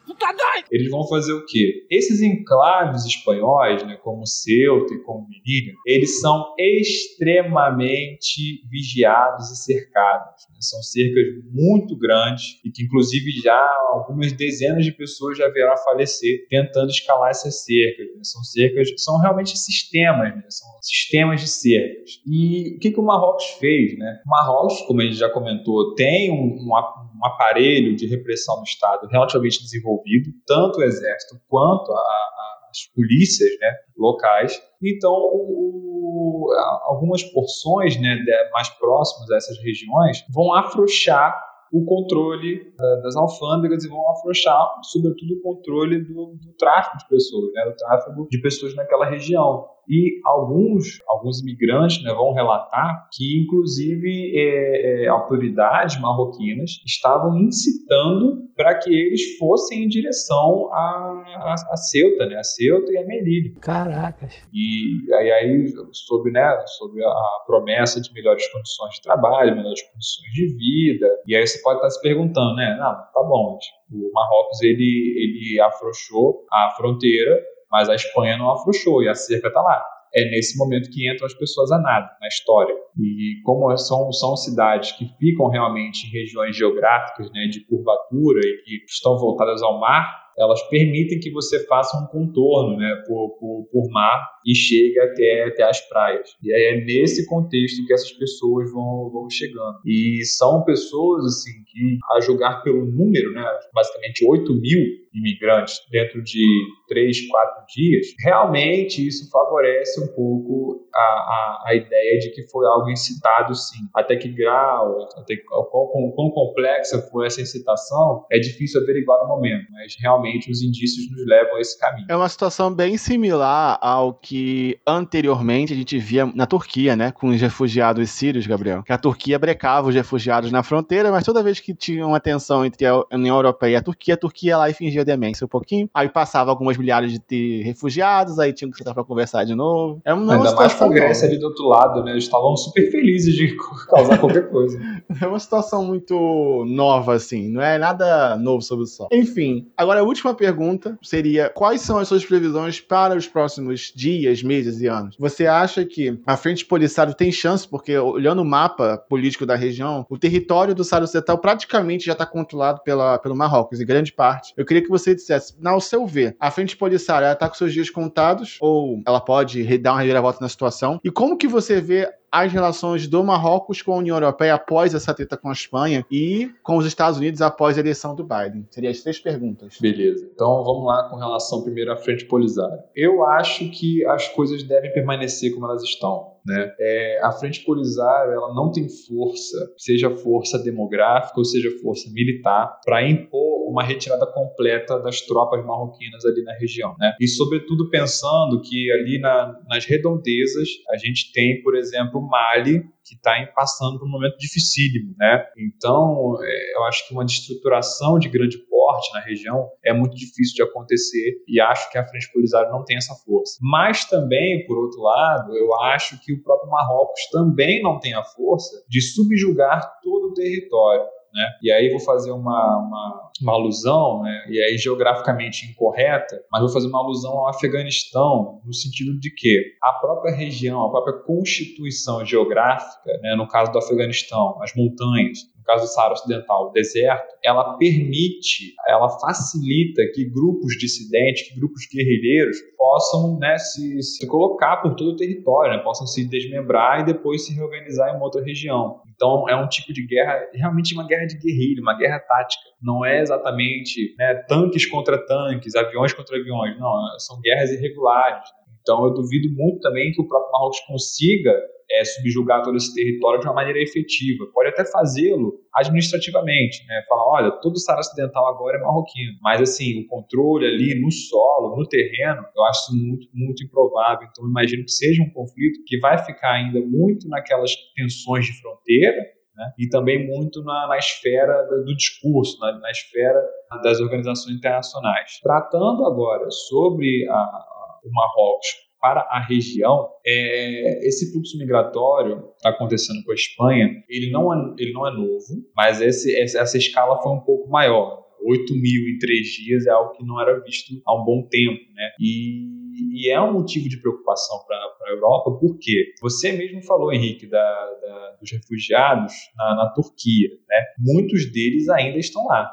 [0.72, 1.86] Eles vão fazer o quê?
[1.90, 10.48] Esses enclaves espanhóis, né, como Ceuta e como Melilla, eles são extremamente vigiados e cercados.
[10.50, 10.58] Né?
[10.60, 13.60] São cercas muito grandes e que, inclusive, já
[13.94, 18.08] algumas dezenas de pessoas já vieram a falecer tentando escalar essas cercas.
[18.16, 18.24] Né?
[18.24, 20.44] São cercas, são realmente sistemas, né?
[20.50, 22.22] são sistemas de cercas.
[22.26, 23.98] E o que, que o Marrocos fez?
[23.98, 24.20] Né?
[24.26, 28.58] O Marrocos, como a gente já comentou, tem tem um, um, um, aparelho de repressão
[28.58, 34.60] no Estado relativamente desenvolvido, tanto o Exército quanto a, a, as polícias né, locais.
[34.84, 36.48] Então, o,
[36.86, 38.18] algumas porções né,
[38.52, 45.36] mais próximas a essas regiões vão afrouxar o controle das alfândegas e vão afrouxar, sobretudo,
[45.36, 49.68] o controle do, do tráfico de pessoas, né, do tráfico de pessoas naquela região.
[49.90, 58.48] E alguns, alguns imigrantes né, vão relatar que, inclusive, é, é, autoridades marroquinas estavam incitando
[58.56, 63.06] para que eles fossem em direção a, a, a Ceuta, né, a Ceuta e a
[63.06, 63.60] Melilla.
[63.62, 64.34] Caracas.
[64.54, 70.32] E aí, aí sob, né, sob a promessa de melhores condições de trabalho, melhores condições
[70.34, 71.10] de vida.
[71.26, 72.78] E aí você pode estar se perguntando, né?
[72.80, 73.58] Não, tá bom,
[73.92, 79.48] o Marrocos ele, ele afrouxou a fronteira mas a Espanha não afrouxou e a cerca
[79.48, 79.84] está lá.
[80.14, 82.74] É nesse momento que entram as pessoas a nada na história.
[82.98, 88.64] E como são, são cidades que ficam realmente em regiões geográficas né, de curvatura e
[88.64, 93.68] que estão voltadas ao mar, elas permitem que você faça um contorno né, por, por,
[93.72, 96.30] por, mar e chegue até, até as praias.
[96.42, 99.80] E é nesse contexto que essas pessoas vão, vão chegando.
[99.86, 104.80] E são pessoas assim que, a julgar pelo número, né, basicamente 8 mil
[105.14, 106.46] imigrantes dentro de
[106.88, 112.66] 3, 4 dias, realmente isso favorece um pouco a, a, a ideia de que foi
[112.66, 113.80] algo incitado sim.
[113.96, 119.68] Até que grau, até quão, quão complexa foi essa incitação, é difícil averiguar no momento,
[119.72, 122.08] mas realmente os indícios nos levam a esse caminho.
[122.10, 127.30] É uma situação bem similar ao que anteriormente a gente via na Turquia, né, com
[127.30, 128.84] os refugiados sírios, Gabriel.
[128.84, 132.66] Que a Turquia brecava os refugiados na fronteira, mas toda vez que tinha uma tensão
[132.66, 135.50] entre a União Europeia e a Turquia, a Turquia ia lá e fingia demência um
[135.50, 135.90] pouquinho.
[135.94, 140.02] Aí passava algumas milhares de refugiados, aí tinha que sentar pra conversar de novo.
[140.06, 142.12] É uma Ainda mais com a Grécia ali do outro lado, né?
[142.12, 143.56] Eles estavam super felizes de
[143.90, 144.80] causar qualquer coisa.
[145.22, 147.50] É uma situação muito nova, assim.
[147.50, 149.10] Não é nada novo sobre o sol.
[149.12, 154.42] Enfim, agora a última pergunta seria: quais são as suas previsões para os próximos dias,
[154.44, 155.16] meses e anos?
[155.20, 160.06] Você acha que a Frente Polisário tem chance, porque olhando o mapa político da região,
[160.10, 164.54] o território do Saro Setal praticamente já está controlado pela, pelo Marrocos, em grande parte.
[164.56, 167.92] Eu queria que você dissesse, ao seu ver, a Frente Polisário está com seus dias
[167.92, 171.00] contados ou ela pode dar uma reviravolta na situação?
[171.04, 175.14] E como que você vê as relações do Marrocos com a União Europeia após essa
[175.14, 178.68] treta com a Espanha e com os Estados Unidos após a eleição do Biden?
[178.70, 179.78] Seriam as três perguntas.
[179.80, 180.28] Beleza.
[180.34, 182.84] Então vamos lá com relação primeiro à frente polisária.
[182.96, 186.34] Eu acho que as coisas devem permanecer como elas estão.
[186.46, 186.74] Né?
[186.80, 192.80] É, a frente polisária ela não tem força, seja força demográfica ou seja força militar,
[192.84, 196.96] para impor uma retirada completa das tropas marroquinas ali na região.
[197.00, 197.14] Né?
[197.20, 203.16] E, sobretudo, pensando que ali na, nas redondezas a gente tem, por exemplo, Mali, que
[203.16, 205.16] está passando por um momento dificílimo.
[205.18, 205.46] Né?
[205.58, 208.58] Então, é, eu acho que uma destruturação de grande
[208.90, 212.84] forte na região, é muito difícil de acontecer e acho que a Frente Polisário não
[212.84, 213.60] tem essa força.
[213.62, 218.24] Mas também, por outro lado, eu acho que o próprio Marrocos também não tem a
[218.24, 221.06] força de subjugar todo o território.
[221.32, 221.48] Né?
[221.62, 224.46] E aí vou fazer uma, uma, uma, alusão, né?
[224.50, 229.74] e aí geograficamente incorreta, mas vou fazer uma alusão ao Afeganistão, no sentido de que
[229.84, 233.36] a própria região, a própria constituição geográfica, né?
[233.36, 239.08] no caso do Afeganistão, as montanhas, caso do Saara Ocidental, o deserto, ela permite, ela
[239.20, 245.16] facilita que grupos dissidentes, que grupos guerrilheiros possam né, se, se colocar por todo o
[245.16, 249.02] território, né, possam se desmembrar e depois se reorganizar em uma outra região.
[249.14, 252.64] Então é um tipo de guerra, realmente uma guerra de guerrilha, uma guerra tática.
[252.82, 258.50] Não é exatamente né, tanques contra tanques, aviões contra aviões, não, são guerras irregulares.
[258.82, 261.54] Então eu duvido muito também que o próprio Marrocos consiga
[261.92, 264.46] é, subjugar todo esse território de uma maneira efetiva.
[264.54, 267.04] Pode até fazê-lo administrativamente, né?
[267.08, 269.38] Falar, olha, todo o Saara Ocidental agora é marroquino.
[269.42, 274.28] Mas, assim, o controle ali no solo, no terreno, eu acho muito, muito improvável.
[274.30, 279.18] Então, imagino que seja um conflito que vai ficar ainda muito naquelas tensões de fronteira,
[279.56, 279.74] né?
[279.78, 283.42] e também muito na, na esfera do discurso, na, na, esfera
[283.84, 285.40] das organizações internacionais.
[285.42, 292.56] Tratando agora sobre a, a, o Marrocos para a região, é, esse fluxo migratório que
[292.58, 296.78] está acontecendo com a Espanha, ele não é, ele não é novo, mas esse, essa
[296.78, 298.20] escala foi um pouco maior.
[298.42, 301.82] 8 mil em três dias é algo que não era visto há um bom tempo,
[301.94, 302.12] né?
[302.20, 304.78] E, e é um motivo de preocupação para
[305.08, 310.86] a Europa, porque você mesmo falou, Henrique, da, da, dos refugiados na, na Turquia, né?
[310.98, 312.72] Muitos deles ainda estão lá.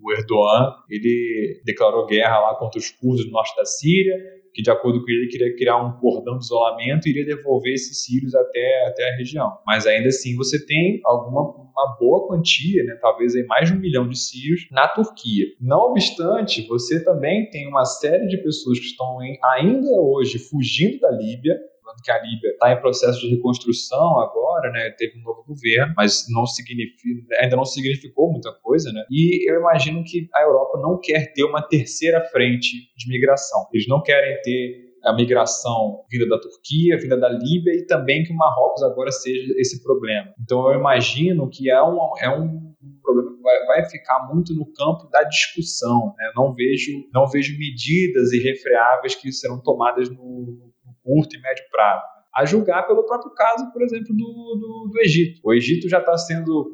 [0.00, 4.16] O Erdogan, ele declarou guerra lá contra os curdos do norte da Síria,
[4.52, 8.04] que de acordo com ele queria criar um cordão de isolamento e iria devolver esses
[8.04, 9.50] sírios até, até a região.
[9.66, 13.80] Mas ainda assim você tem alguma uma boa quantia, né, talvez aí mais de um
[13.80, 15.46] milhão de sírios na Turquia.
[15.60, 21.00] Não obstante, você também tem uma série de pessoas que estão em, ainda hoje fugindo
[21.00, 21.58] da Líbia,
[22.02, 24.90] que a Líbia está em processo de reconstrução agora, né?
[24.90, 29.04] Teve um novo governo, mas não significa, ainda não significou muita coisa, né?
[29.10, 33.66] E eu imagino que a Europa não quer ter uma terceira frente de migração.
[33.72, 38.32] Eles não querem ter a migração vinda da Turquia, vinda da Líbia e também que
[38.32, 40.32] o Marrocos agora seja esse problema.
[40.40, 42.72] Então eu imagino que é um, é um
[43.02, 46.14] problema que vai, vai ficar muito no campo da discussão.
[46.16, 46.32] Né?
[46.36, 50.71] Não vejo não vejo medidas irrefreáveis que serão tomadas no,
[51.02, 52.02] curto e médio prazo.
[52.34, 55.40] A julgar pelo próprio caso, por exemplo, do, do, do Egito.
[55.44, 56.70] O Egito já está sendo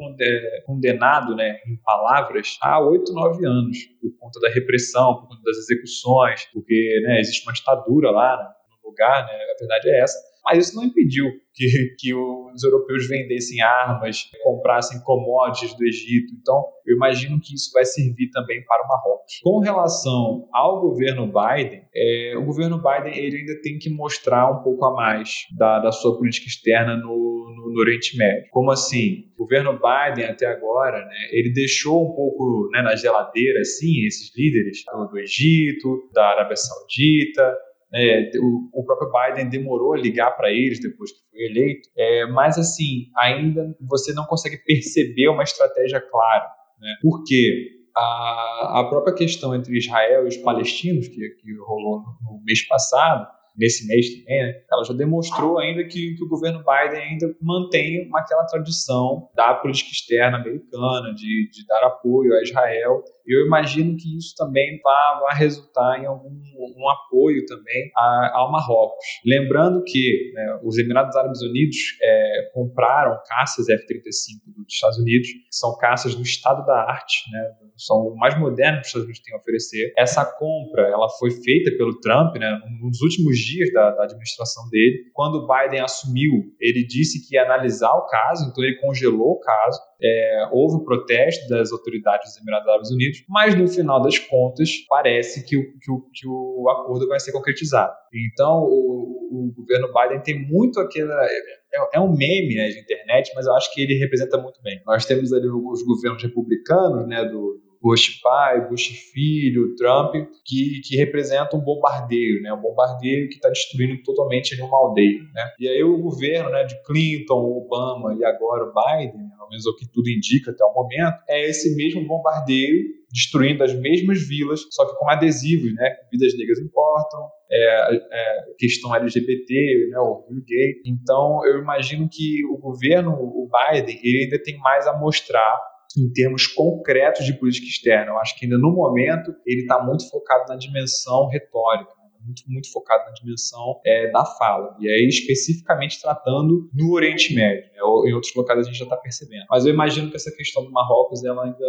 [0.65, 5.57] condenado, né, em palavras, há oito, nove anos, por conta da repressão, por conta das
[5.57, 10.69] execuções, porque né, existe uma ditadura lá no lugar, né, a verdade é essa mas
[10.69, 16.33] isso não impediu que, que os europeus vendessem armas, comprassem commodities do Egito.
[16.41, 19.41] Então, eu imagino que isso vai servir também para o Marrocos.
[19.43, 24.63] Com relação ao governo Biden, é, o governo Biden ele ainda tem que mostrar um
[24.63, 28.49] pouco a mais da, da sua política externa no, no, no, Oriente Médio.
[28.51, 29.25] Como assim?
[29.37, 34.35] O governo Biden até agora, né, ele deixou um pouco né, na geladeira, assim, esses
[34.37, 37.57] líderes do, do Egito, da Arábia Saudita,
[37.95, 42.27] é, o, o, próprio Biden demorou a ligar para eles depois que foi eleito, é,
[42.27, 46.49] mas assim, ainda você não consegue perceber uma estratégia clara.
[46.79, 46.95] Né?
[47.01, 47.77] Por quê?
[47.97, 52.67] A, a própria questão entre Israel e os palestinos, que, que rolou no, no mês
[52.69, 53.27] passado,
[53.59, 58.09] nesse mês também, né, ela já demonstrou ainda que, que, o governo Biden ainda mantém
[58.15, 64.17] aquela tradição da política externa americana, de, de dar apoio a Israel eu imagino que
[64.17, 69.05] isso também vai, vai resultar em algum um apoio também a, ao Marrocos.
[69.25, 75.47] Lembrando que né, os Emirados Árabes Unidos é, compraram caças F-35 dos Estados Unidos, que
[75.51, 79.23] são caças do estado da arte, né, são o mais moderno que os Estados Unidos
[79.23, 79.93] têm a oferecer.
[79.97, 85.11] Essa compra ela foi feita pelo Trump né, nos últimos dias da, da administração dele.
[85.13, 89.41] Quando o Biden assumiu, ele disse que ia analisar o caso, então ele congelou o
[89.41, 89.81] caso.
[90.01, 95.45] É, houve protesto das autoridades dos Emirados Árabes Unidos, mas no final das contas parece
[95.45, 97.93] que o, que o, que o acordo vai ser concretizado.
[98.15, 101.15] Então o, o governo Biden tem muito aquela.
[101.25, 101.59] É,
[101.95, 104.81] é, um meme né, de internet, mas eu acho que ele representa muito bem.
[104.87, 110.15] Nós temos ali os governos republicanos, né, do, Bush pai, Bush filho, Trump,
[110.45, 112.53] que, que representa um bombardeio, né?
[112.53, 115.53] Um bombardeio que está destruindo totalmente uma aldeia, né?
[115.59, 119.67] E aí o governo, né, de Clinton, Obama e agora o Biden, né, pelo menos
[119.67, 124.21] é o que tudo indica até o momento, é esse mesmo bombardeio destruindo as mesmas
[124.27, 125.97] vilas, só que com adesivos, né?
[126.13, 130.75] Vidas negras importam, é, é, questão LGBT, né, orgulho gay.
[130.85, 135.59] Então, eu imagino que o governo, o Biden, ele ainda tem mais a mostrar
[135.99, 138.13] em termos concretos de política externa.
[138.13, 142.71] Eu acho que ainda no momento ele está muito focado na dimensão retórica muito, muito
[142.71, 144.77] focado na dimensão é, da fala.
[144.79, 147.65] E aí, especificamente tratando no Oriente Médio.
[147.65, 147.79] Né?
[148.11, 149.47] Em outros locais a gente já está percebendo.
[149.51, 151.67] Mas eu imagino que essa questão do Marrocos ela ainda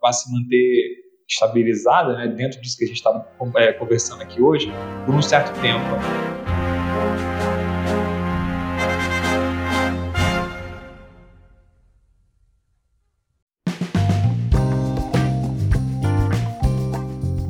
[0.00, 3.26] vai se manter estabilizada né, dentro disso que a gente está
[3.56, 4.70] é, conversando aqui hoje
[5.06, 6.41] por um certo tempo.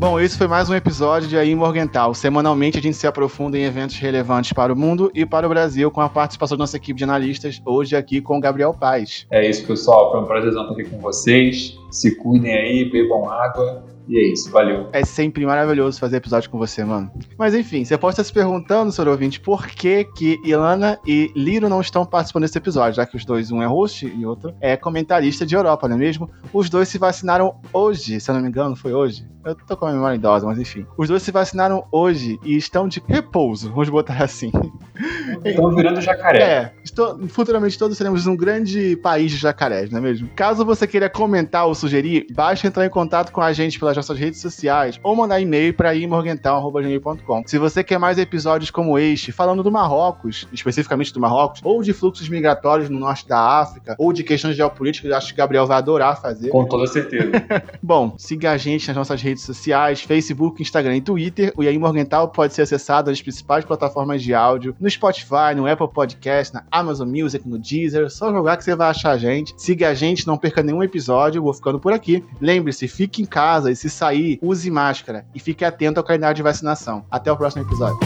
[0.02, 2.12] Bom, esse foi mais um episódio de Aí Morgental.
[2.12, 5.92] Semanalmente a gente se aprofunda em eventos relevantes para o mundo e para o Brasil
[5.92, 9.28] com a participação da nossa equipe de analistas, hoje aqui com o Gabriel Paz.
[9.30, 10.10] É isso, pessoal.
[10.10, 11.78] Foi um prazer estar aqui com vocês.
[11.88, 14.88] Se cuidem aí, bebam água e é isso, valeu.
[14.92, 17.10] É sempre maravilhoso fazer episódio com você, mano.
[17.38, 21.68] Mas enfim, você pode estar se perguntando, senhor ouvinte, por que que Ilana e Liro
[21.68, 24.76] não estão participando desse episódio, já que os dois, um é host e outro é
[24.76, 26.30] comentarista de Europa, não é mesmo?
[26.52, 29.26] Os dois se vacinaram hoje, se eu não me engano, foi hoje.
[29.44, 30.86] Eu tô com a memória idosa, mas enfim.
[30.96, 34.52] Os dois se vacinaram hoje e estão de repouso, vamos botar assim.
[35.44, 36.42] Estão virando jacaré.
[36.42, 40.28] É, estou, futuramente todos seremos um grande país de jacarés, não é mesmo?
[40.36, 44.08] Caso você queira comentar ou sugerir, basta entrar em contato com a gente pela nas
[44.08, 47.42] nossas redes sociais ou mandar e-mail para imorgental.com.
[47.46, 51.92] Se você quer mais episódios como este, falando do Marrocos, especificamente do Marrocos, ou de
[51.92, 55.76] fluxos migratórios no norte da África, ou de questões geopolíticas, acho que o Gabriel vai
[55.76, 56.48] adorar fazer.
[56.48, 57.32] Com toda certeza.
[57.82, 61.52] Bom, siga a gente nas nossas redes sociais, Facebook, Instagram e Twitter.
[61.56, 65.88] O Yain Morgental pode ser acessado nas principais plataformas de áudio, no Spotify, no Apple
[65.88, 68.10] Podcast, na Amazon Music, no Deezer.
[68.10, 69.54] Só jogar que você vai achar a gente.
[69.56, 71.38] Siga a gente, não perca nenhum episódio.
[71.38, 72.24] Eu vou ficando por aqui.
[72.40, 76.42] Lembre-se, fique em casa e se sair, use máscara e fique atento ao calendário de
[76.42, 77.04] vacinação.
[77.10, 77.98] Até o próximo episódio.